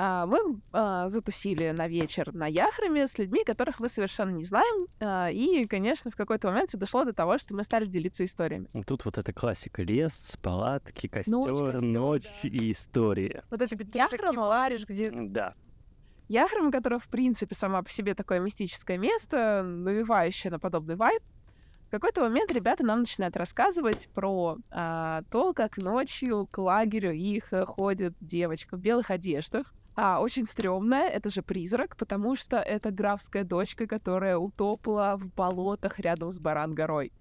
[0.01, 4.87] А, мы а, затусили на вечер на Яхраме с людьми, которых мы совершенно не знаем.
[5.01, 8.69] А, и, конечно, в какой-то момент все дошло до того, что мы стали делиться историями.
[8.87, 9.83] Тут вот эта классика.
[9.83, 12.47] Лес, палатки, костер, ночь, ночь да.
[12.47, 13.43] и история.
[13.51, 15.11] Вот эти Яхрам, Лариш, где...
[15.11, 15.53] Да.
[16.29, 21.21] Яхрам, которая, в принципе, сама по себе такое мистическое место, навевающее на подобный вайб,
[21.87, 27.51] в какой-то момент ребята нам начинают рассказывать про а, то, как ночью к лагерю их
[27.65, 33.43] ходит девочка в белых одеждах, а, очень стрёмная, это же призрак, потому что это графская
[33.43, 37.11] дочка, которая утопла в болотах рядом с Баран-горой.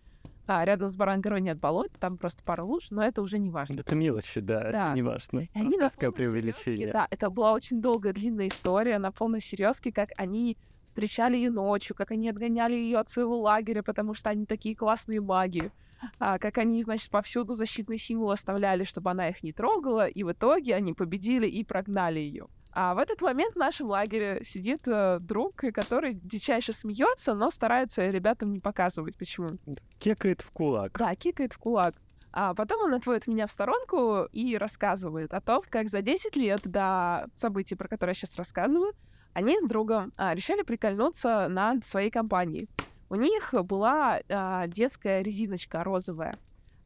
[0.46, 3.80] А, рядом с Баран-горой нет болот, там просто пара луж, но это уже не важно.
[3.80, 4.68] Это мелочи, да, да.
[4.68, 5.40] это не важно.
[5.40, 6.92] И они на преувеличение.
[6.92, 10.56] Да, это была очень долгая, длинная история на полной серьезке, как они
[10.86, 15.20] встречали ее ночью, как они отгоняли ее от своего лагеря, потому что они такие классные
[15.20, 15.72] маги.
[16.20, 20.30] А, как они, значит, повсюду защитный символ оставляли, чтобы она их не трогала, и в
[20.30, 22.46] итоге они победили и прогнали ее.
[22.80, 28.08] А в этот момент в нашем лагере сидит э, друг, который дичайше смеется, но старается
[28.08, 29.48] ребятам не показывать, почему.
[29.98, 30.96] Кикает в кулак.
[30.96, 31.96] Да, кикает в кулак.
[32.30, 36.60] А потом он отводит меня в сторонку и рассказывает о том, как за 10 лет
[36.62, 38.92] до событий, про которые я сейчас рассказываю,
[39.32, 42.68] они с другом а, решили прикольнуться над своей компанией.
[43.10, 46.36] У них была а, детская резиночка розовая.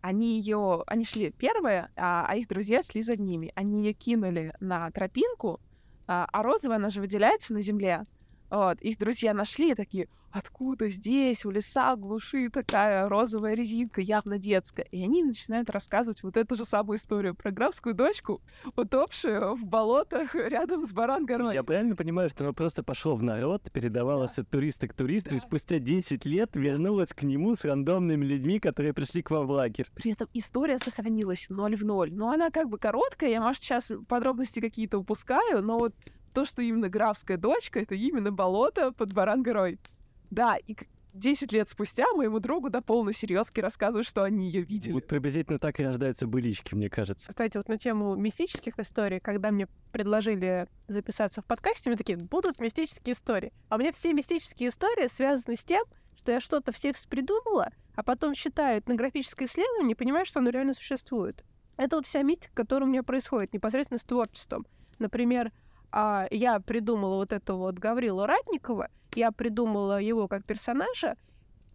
[0.01, 3.53] Они ее, они шли первые, а, а их друзья шли за ними.
[3.55, 5.61] Они ее кинули на тропинку,
[6.07, 8.03] а, а розовая, она же выделяется на земле.
[8.51, 14.39] Вот, их друзья нашли и такие, откуда здесь, у леса, глуши, такая розовая резинка, явно
[14.39, 14.87] детская.
[14.91, 18.41] И они начинают рассказывать вот эту же самую историю про графскую дочку,
[18.75, 21.55] утопшую в болотах рядом с Баран-горой.
[21.55, 24.43] Я правильно понимаю, что она просто пошел в народ, передавалась да.
[24.43, 25.37] от туриста к туристу, да.
[25.37, 29.51] и спустя 10 лет вернулась к нему с рандомными людьми, которые пришли к вам в
[29.51, 29.87] лагерь.
[29.95, 32.13] При этом история сохранилась ноль в ноль.
[32.13, 35.95] Но она как бы короткая, я, может, сейчас подробности какие-то упускаю, но вот
[36.33, 39.79] то, что именно графская дочка, это именно болото под Баран-горой.
[40.33, 40.75] Да, и
[41.13, 44.93] 10 лет спустя моему другу до полной серьезки рассказывают, что они ее видели.
[44.93, 47.29] Вот приблизительно так и рождаются былички, мне кажется.
[47.29, 52.61] Кстати, вот на тему мистических историй, когда мне предложили записаться в подкасте, мне такие, будут
[52.61, 53.53] мистические истории.
[53.69, 55.85] А у меня все мистические истории связаны с тем,
[56.17, 60.49] что я что-то в текст придумала, а потом считаю этнографическое исследование и понимаю, что оно
[60.49, 61.45] реально существует.
[61.77, 64.67] Это вот вся мистика, которая у меня происходит непосредственно с творчеством.
[64.99, 65.53] Например,
[65.91, 71.17] а, я придумала вот этого вот Гаврила Ратникова, я придумала его как персонажа,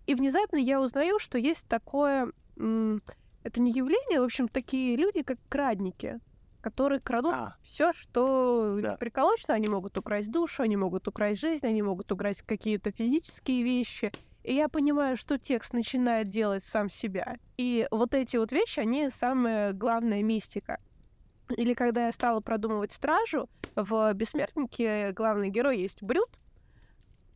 [0.06, 2.32] и внезапно я узнаю, что есть такое...
[2.56, 6.20] Это не явление, в общем, такие люди, как крадники,
[6.62, 8.98] которые крадут А, все, что Да.
[8.98, 9.54] приколочено.
[9.54, 14.12] Они могут украсть душу, они могут украсть жизнь, они могут украсть какие-то физические вещи.
[14.44, 17.38] И я понимаю, что текст начинает делать сам себя.
[17.58, 20.78] И вот эти вот вещи, они самая главная мистика.
[21.50, 26.30] Или когда я стала продумывать стражу, в «Бессмертнике» главный герой есть Брют.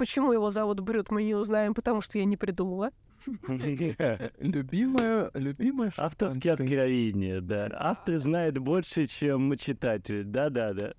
[0.01, 2.89] Почему его зовут Брют, мы не узнаем, потому что я не придумала.
[3.47, 7.69] Любимая, любимая Авторские откровения, да.
[7.71, 10.23] Автор знает больше, чем читатель.
[10.23, 10.95] Да-да-да.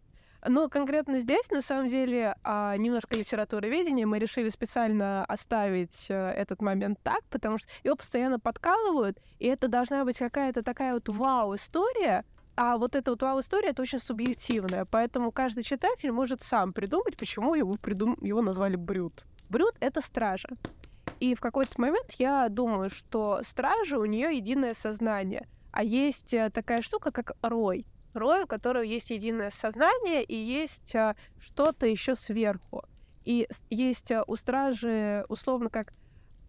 [0.46, 6.62] Но конкретно здесь, на самом деле, а, немножко литературоведения, мы решили специально оставить э, этот
[6.62, 12.24] момент так, потому что его постоянно подкалывают, и это должна быть какая-то такая вот вау-история,
[12.64, 17.56] а вот эта вот вау-история, это очень субъективная, поэтому каждый читатель может сам придумать, почему
[17.56, 18.16] его, придум...
[18.20, 19.24] его назвали Брют.
[19.48, 20.48] Брют— это стража.
[21.18, 26.50] И в какой-то момент я думаю, что стража, у нее единое сознание, а есть э,
[26.50, 27.84] такая штука, как рой.
[28.14, 32.84] Рой, у которого есть единое сознание и есть а, что-то еще сверху.
[33.24, 35.92] И есть а, у стражи условно как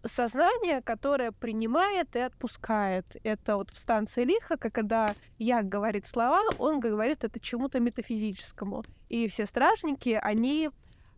[0.06, 3.04] сознание, которое принимает и отпускает.
[3.22, 5.06] Это вот в станции лиха, когда
[5.38, 8.84] я говорит слова, он говорит это чему-то метафизическому.
[9.08, 10.70] И все стражники, они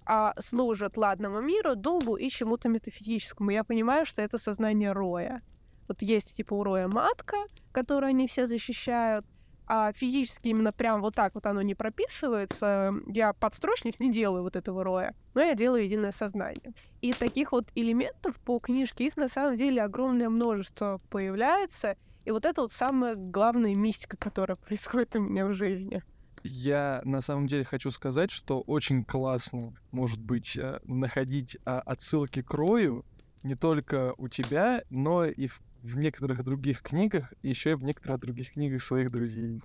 [0.04, 3.50] а, служат ладному миру, дубу и чему-то метафизическому.
[3.50, 5.40] Я понимаю, что это сознание Роя.
[5.88, 7.36] Вот есть типа у Роя матка,
[7.72, 9.24] которую они все защищают,
[9.66, 12.94] а физически именно прям вот так вот оно не прописывается.
[13.06, 16.72] Я подстрочник не делаю вот этого роя, но я делаю единое сознание.
[17.02, 21.96] И таких вот элементов по книжке, их на самом деле огромное множество появляется.
[22.24, 26.02] И вот это вот самая главная мистика, которая происходит у меня в жизни.
[26.42, 32.42] Я на самом деле хочу сказать, что очень классно, может быть, э, находить а, отсылки
[32.42, 33.04] к Рою
[33.42, 38.20] не только у тебя, но и в, в некоторых других книгах, еще и в некоторых
[38.20, 39.62] других книгах своих друзей.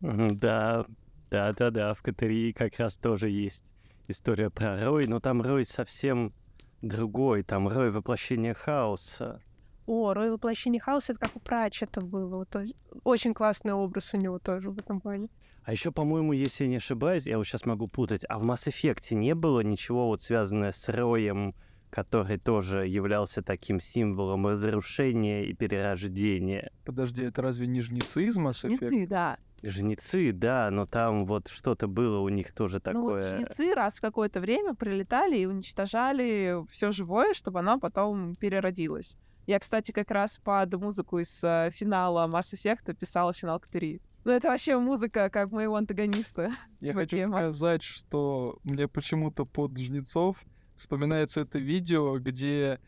[0.00, 0.86] Мгм, Да,
[1.30, 3.64] да-да-да, в Катерии как раз тоже есть
[4.08, 6.34] история про Рой, но там Рой совсем
[6.80, 9.42] другой, там Рой воплощение хаоса.
[9.86, 12.38] О, Рой воплощение хаоса, это как у Пратчета было.
[12.38, 12.56] Вот,
[13.04, 15.28] очень классный образ у него тоже в этом плане.
[15.62, 18.66] А еще, по-моему, если я не ошибаюсь, я вот сейчас могу путать, а в Mass
[18.68, 21.54] Effect не было ничего вот связанное с Роем,
[21.90, 26.70] который тоже являлся таким символом разрушения и перерождения.
[26.84, 28.88] Подожди, это разве не жнецы из Mass Effect?
[28.88, 29.38] Жнецы, да.
[29.62, 33.36] Жнецы, да, но там вот что-то было у них тоже Ну вот такое.
[33.36, 39.16] жнецы раз в какое-то время прилетали и уничтожали все живое, чтобы оно потом переродилось.
[39.46, 44.00] Я, кстати, как раз под музыку из э, финала Mass Effect писала финал 3.
[44.24, 46.50] Ну, это вообще музыка как моего антагониста.
[46.80, 47.38] Я хочу тема.
[47.38, 50.36] сказать, что мне почему-то под жнецов
[50.80, 52.80] вспоминается это видео, где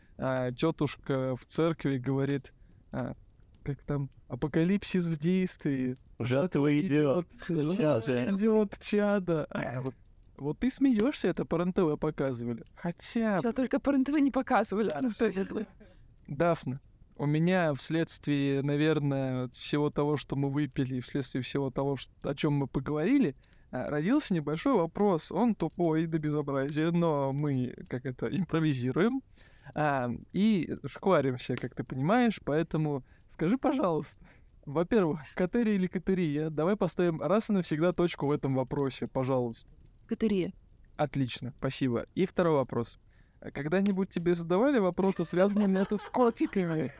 [0.55, 2.51] тетушка в церкви говорит,
[2.91, 3.13] а,
[3.63, 5.95] как там, апокалипсис в действии.
[6.19, 7.27] Жатва идет.
[7.47, 8.35] Же.
[8.35, 9.45] Идет чада.
[9.49, 9.95] А, вот,
[10.37, 12.63] вот ты смеешься, это по РЕН-ТВ показывали.
[12.75, 13.39] Хотя.
[13.43, 14.89] Я только по РНТВ не показывали.
[16.27, 16.79] Дафна,
[17.17, 22.35] у меня вследствие, наверное, всего того, что мы выпили, и вследствие всего того, что- о
[22.35, 25.31] чем мы поговорили, а, родился небольшой вопрос.
[25.31, 29.23] Он тупой до безобразия, но мы, как это, импровизируем
[29.73, 33.03] а, и шкваримся, как ты понимаешь, поэтому
[33.33, 34.13] скажи, пожалуйста,
[34.65, 39.69] во-первых, Катери или Катерия, давай поставим раз и навсегда точку в этом вопросе, пожалуйста.
[40.05, 40.53] Катерия.
[40.95, 42.05] Отлично, спасибо.
[42.13, 42.99] И второй вопрос.
[43.41, 46.91] А Когда-нибудь тебе задавали вопросы, связанные ли это с котиками?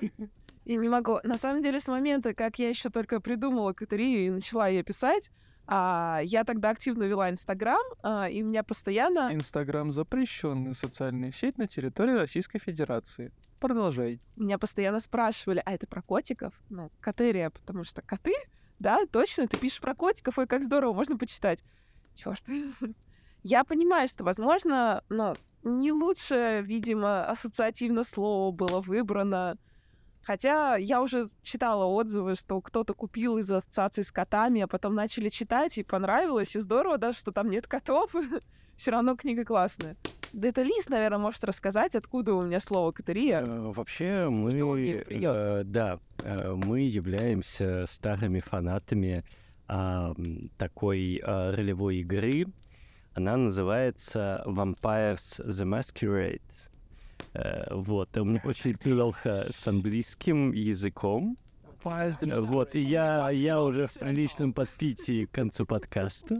[0.65, 1.19] Я не могу.
[1.23, 5.29] На самом деле, с момента, как я еще только придумала Катерию и начала ее писать,
[5.65, 9.33] а, я тогда активно вела Инстаграм, а, и у меня постоянно...
[9.33, 13.31] Инстаграм запрещенная социальная сеть на территории Российской Федерации.
[13.59, 14.19] Продолжай.
[14.35, 16.53] Меня постоянно спрашивали, а это про котиков?
[16.69, 18.33] Ну, Катерия, потому что коты?
[18.79, 21.59] Да, точно, ты пишешь про котиков, ой, как здорово, можно почитать.
[22.15, 22.43] Чёрт.
[23.43, 25.33] Я понимаю, что, возможно, ну,
[25.63, 29.57] не лучше, видимо, ассоциативно слово было выбрано.
[30.25, 35.29] Хотя я уже читала отзывы, что кто-то купил из ассоциации с котами, а потом начали
[35.29, 38.15] читать, и понравилось, и здорово даже, что там нет котов.
[38.77, 39.97] Все равно книга классная.
[40.31, 43.41] Да это Лиз, наверное, может рассказать, откуда у меня слово «катерия».
[43.41, 49.23] Э, Вообще мы, э, да, э, мы являемся старыми фанатами
[49.67, 50.13] а,
[50.57, 52.45] такой а, ролевой игры.
[53.13, 56.41] Она называется Vampires the Masquerade.
[57.33, 61.37] Э, Вот, у меня очень плохо с английским языком.
[61.83, 66.35] Э, Вот, и я, я уже в приличном подпитии к концу подкаста.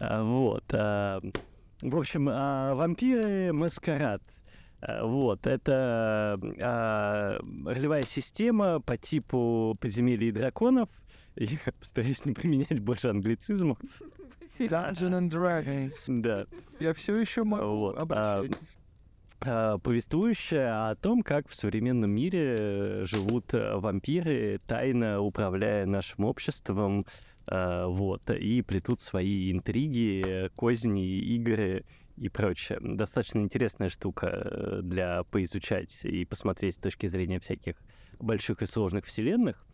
[0.00, 0.64] А, Вот.
[0.72, 1.20] а,
[1.82, 4.22] В общем, а, вампиры маскарад.
[5.02, 10.88] Вот, это а, ролевая система по типу подземелья и драконов,
[11.36, 13.78] Я постараюсь не применять больше англицизмов.
[14.58, 16.20] Dungeons and Dragons.
[16.20, 16.46] Да.
[16.78, 17.64] Я все еще могу.
[17.76, 18.76] Вот, Обращайтесь.
[18.76, 18.83] а,
[19.44, 27.04] повествующая о том, как в современном мире э, живут э, вампиры, тайно управляя нашим обществом,
[27.46, 31.84] вот, и плетут свои интриги, э, козни, игры
[32.16, 32.78] и прочее.
[32.80, 37.76] Достаточно интересная штука э, для поизучать и посмотреть с точки зрения всяких
[38.20, 39.64] больших и сложных вселенных.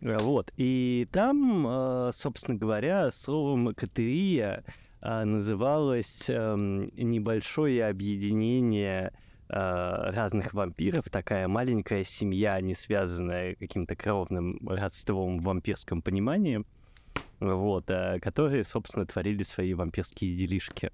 [0.00, 0.52] Э, Вот.
[0.56, 4.64] И там, э, собственно говоря, словом «катерия»
[5.02, 9.12] называлось эм, небольшое объединение
[9.50, 16.64] а, разных вампиров, такая маленькая семья, не связанная каким-то кровным родством в вампирском понимании,
[17.40, 20.90] вот, а, которые, собственно, творили свои вампирские делишки.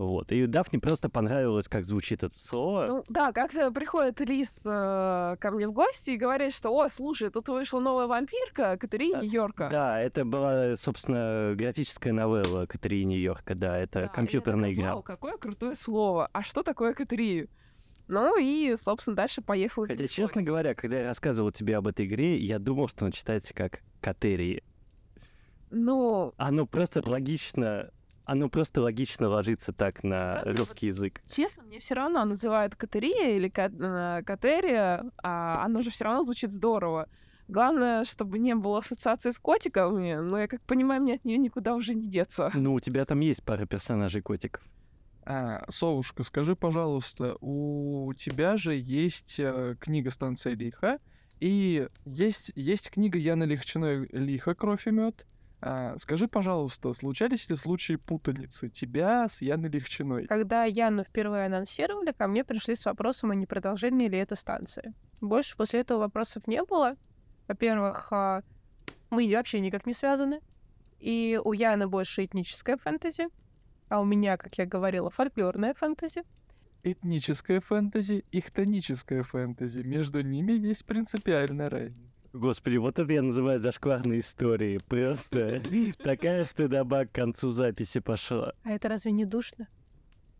[0.00, 0.32] Вот.
[0.32, 2.86] И Дафне просто понравилось, как звучит это слово.
[2.88, 7.28] Ну да, как-то приходит Лис э, ко мне в гости и говорит, что, о, слушай,
[7.28, 9.68] тут вышла новая вампирка Катерина Нью-Йорка.
[9.70, 14.94] Да, это была, собственно, графическая новелла Катерины Нью-Йорка, да, это Да, компьютерная такая, игра.
[14.94, 16.30] «Вау, какое крутое слово.
[16.32, 17.48] А что такое Катерина?
[18.08, 19.86] Ну и, собственно, дальше поехал.
[19.86, 23.52] Хотя, честно говоря, когда я рассказывал тебе об этой игре, я думал, что он читается
[23.52, 24.64] как Катерии.
[25.70, 27.90] Ну, Оно просто логично,
[28.30, 31.20] оно просто логично ложится так на Да, ну русский язык.
[31.34, 36.52] честно, мне все равно называют Катерия или э, Катерия, а оно же все равно звучит
[36.52, 37.08] здорово.
[37.48, 41.74] Главное, чтобы не было ассоциации с котиками, но я как понимаю, мне от нее никуда
[41.74, 42.52] уже не деться.
[42.54, 44.62] Ну, у тебя там есть пара персонажей котиков.
[45.24, 51.00] А, Совушка, скажи, пожалуйста, у тебя же есть э, книга «Станция лиха»,
[51.40, 54.54] и есть, есть книга Яны Лихчиной «Лиха.
[54.54, 55.26] Кровь и мед».
[55.62, 60.26] А, скажи, пожалуйста, случались ли случаи путаницы тебя с Яной Лихчиной?
[60.26, 64.94] Когда Яну впервые анонсировали, ко мне пришли с вопросом, а не продолжение ли это станции.
[65.20, 66.96] Больше после этого вопросов не было.
[67.46, 68.42] Во-первых, а,
[69.10, 70.40] мы вообще никак не связаны.
[70.98, 73.28] И у Яны больше этническое фэнтези,
[73.88, 76.22] а у меня, как я говорила, фольклорное фэнтези.
[76.82, 79.82] Этническое фэнтези и хтоническое фэнтези.
[79.82, 82.19] Между ними есть принципиальная разница.
[82.32, 84.78] Господи, вот это я называю зашкварные истории.
[84.88, 85.60] Просто
[86.04, 88.52] такая стыдоба к концу записи пошла.
[88.62, 89.66] А это разве не душно?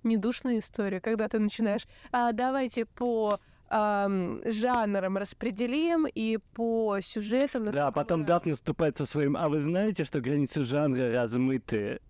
[0.05, 3.39] Не душная история, когда ты начинаешь, а давайте по
[3.69, 7.71] ам, жанрам распределим и по сюжетам...
[7.71, 8.35] Да, а потом да.
[8.35, 12.01] Дафна наступает со своим, а вы знаете, что границы жанра размыты?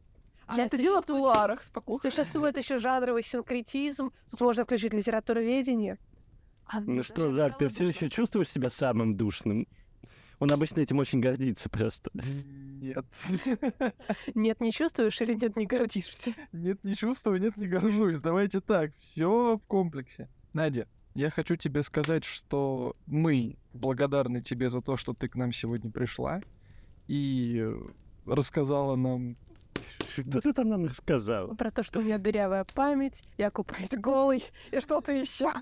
[0.47, 2.01] А Я это дело в кулуарах, спокойно.
[2.03, 4.13] Существует еще жанровый синкретизм.
[4.31, 5.97] Тут можно включить литературоведение.
[6.79, 9.67] Ну что, Зак, ты все еще чувствуешь себя самым душным?
[10.39, 12.11] Он обычно этим очень гордится просто.
[12.15, 13.05] Нет.
[14.35, 16.35] Нет, не чувствуешь или нет, не гордишься?
[16.53, 18.19] Нет, не чувствую, нет, не горжусь.
[18.21, 20.31] Давайте так, все в комплексе.
[20.55, 25.53] Надя, я хочу тебе сказать, что мы благодарны тебе за то, что ты к нам
[25.53, 26.41] сегодня пришла
[27.07, 27.69] и
[28.25, 29.37] рассказала нам
[30.23, 31.55] Что ты там нам рассказал?
[31.57, 35.53] Про то, что у меня дырявая память, я купаюсь голый и что-то еще.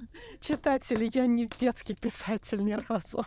[0.41, 3.25] Читатель, я не детский писатель ни разу.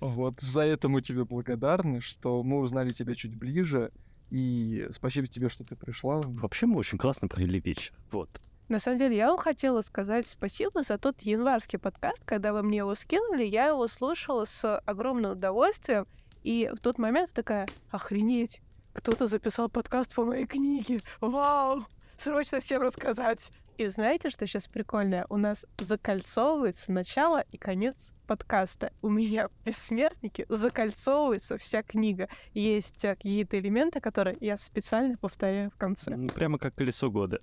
[0.00, 3.92] Вот за это мы тебе благодарны, что мы узнали тебя чуть ближе.
[4.30, 6.20] И спасибо тебе, что ты пришла.
[6.24, 7.92] Вообще мы очень классно провели вечер.
[8.10, 8.28] Вот.
[8.68, 12.22] На самом деле, я вам хотела сказать спасибо за тот январский подкаст.
[12.24, 16.06] Когда вы мне его скинули, я его слушала с огромным удовольствием.
[16.42, 18.60] И в тот момент такая, охренеть,
[18.92, 20.98] кто-то записал подкаст по моей книге.
[21.20, 21.86] Вау!
[22.22, 23.40] Срочно всем рассказать.
[23.78, 25.26] И знаете, что сейчас прикольное?
[25.30, 28.92] У нас закольцовывается начало и конец подкаста.
[29.00, 32.28] У меня в «Бессмертнике» закольцовывается вся книга.
[32.52, 36.16] Есть э, какие-то элементы, которые я специально повторяю в конце.
[36.34, 37.40] Прямо как колесо года.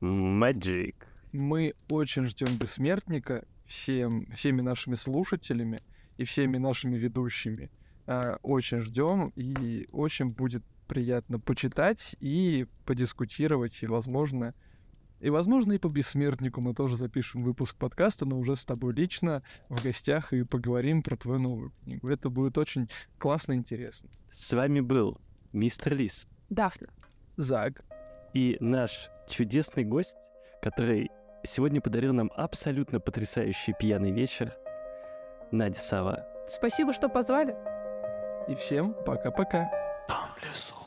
[0.00, 0.96] Magic.
[1.32, 5.78] Мы очень ждем бессмертника всем, всеми нашими слушателями
[6.16, 7.70] и всеми нашими ведущими.
[8.08, 14.54] А, очень ждем, и очень будет приятно почитать и подискутировать, и, возможно,
[15.20, 19.42] и, возможно, и по бессмертнику мы тоже запишем выпуск подкаста, но уже с тобой лично
[19.68, 22.08] в гостях и поговорим про твою новую книгу.
[22.08, 22.88] Это будет очень
[23.18, 24.08] классно и интересно.
[24.34, 25.20] С вами был
[25.52, 26.88] мистер Лис Дафна.
[27.36, 27.84] Зак,
[28.32, 30.16] и наш чудесный гость,
[30.62, 31.10] который
[31.44, 34.56] сегодня подарил нам абсолютно потрясающий пьяный вечер,
[35.52, 36.26] Надя Сова.
[36.48, 37.77] Спасибо, что позвали.
[38.48, 39.70] И всем пока-пока.
[40.08, 40.77] Там в лесу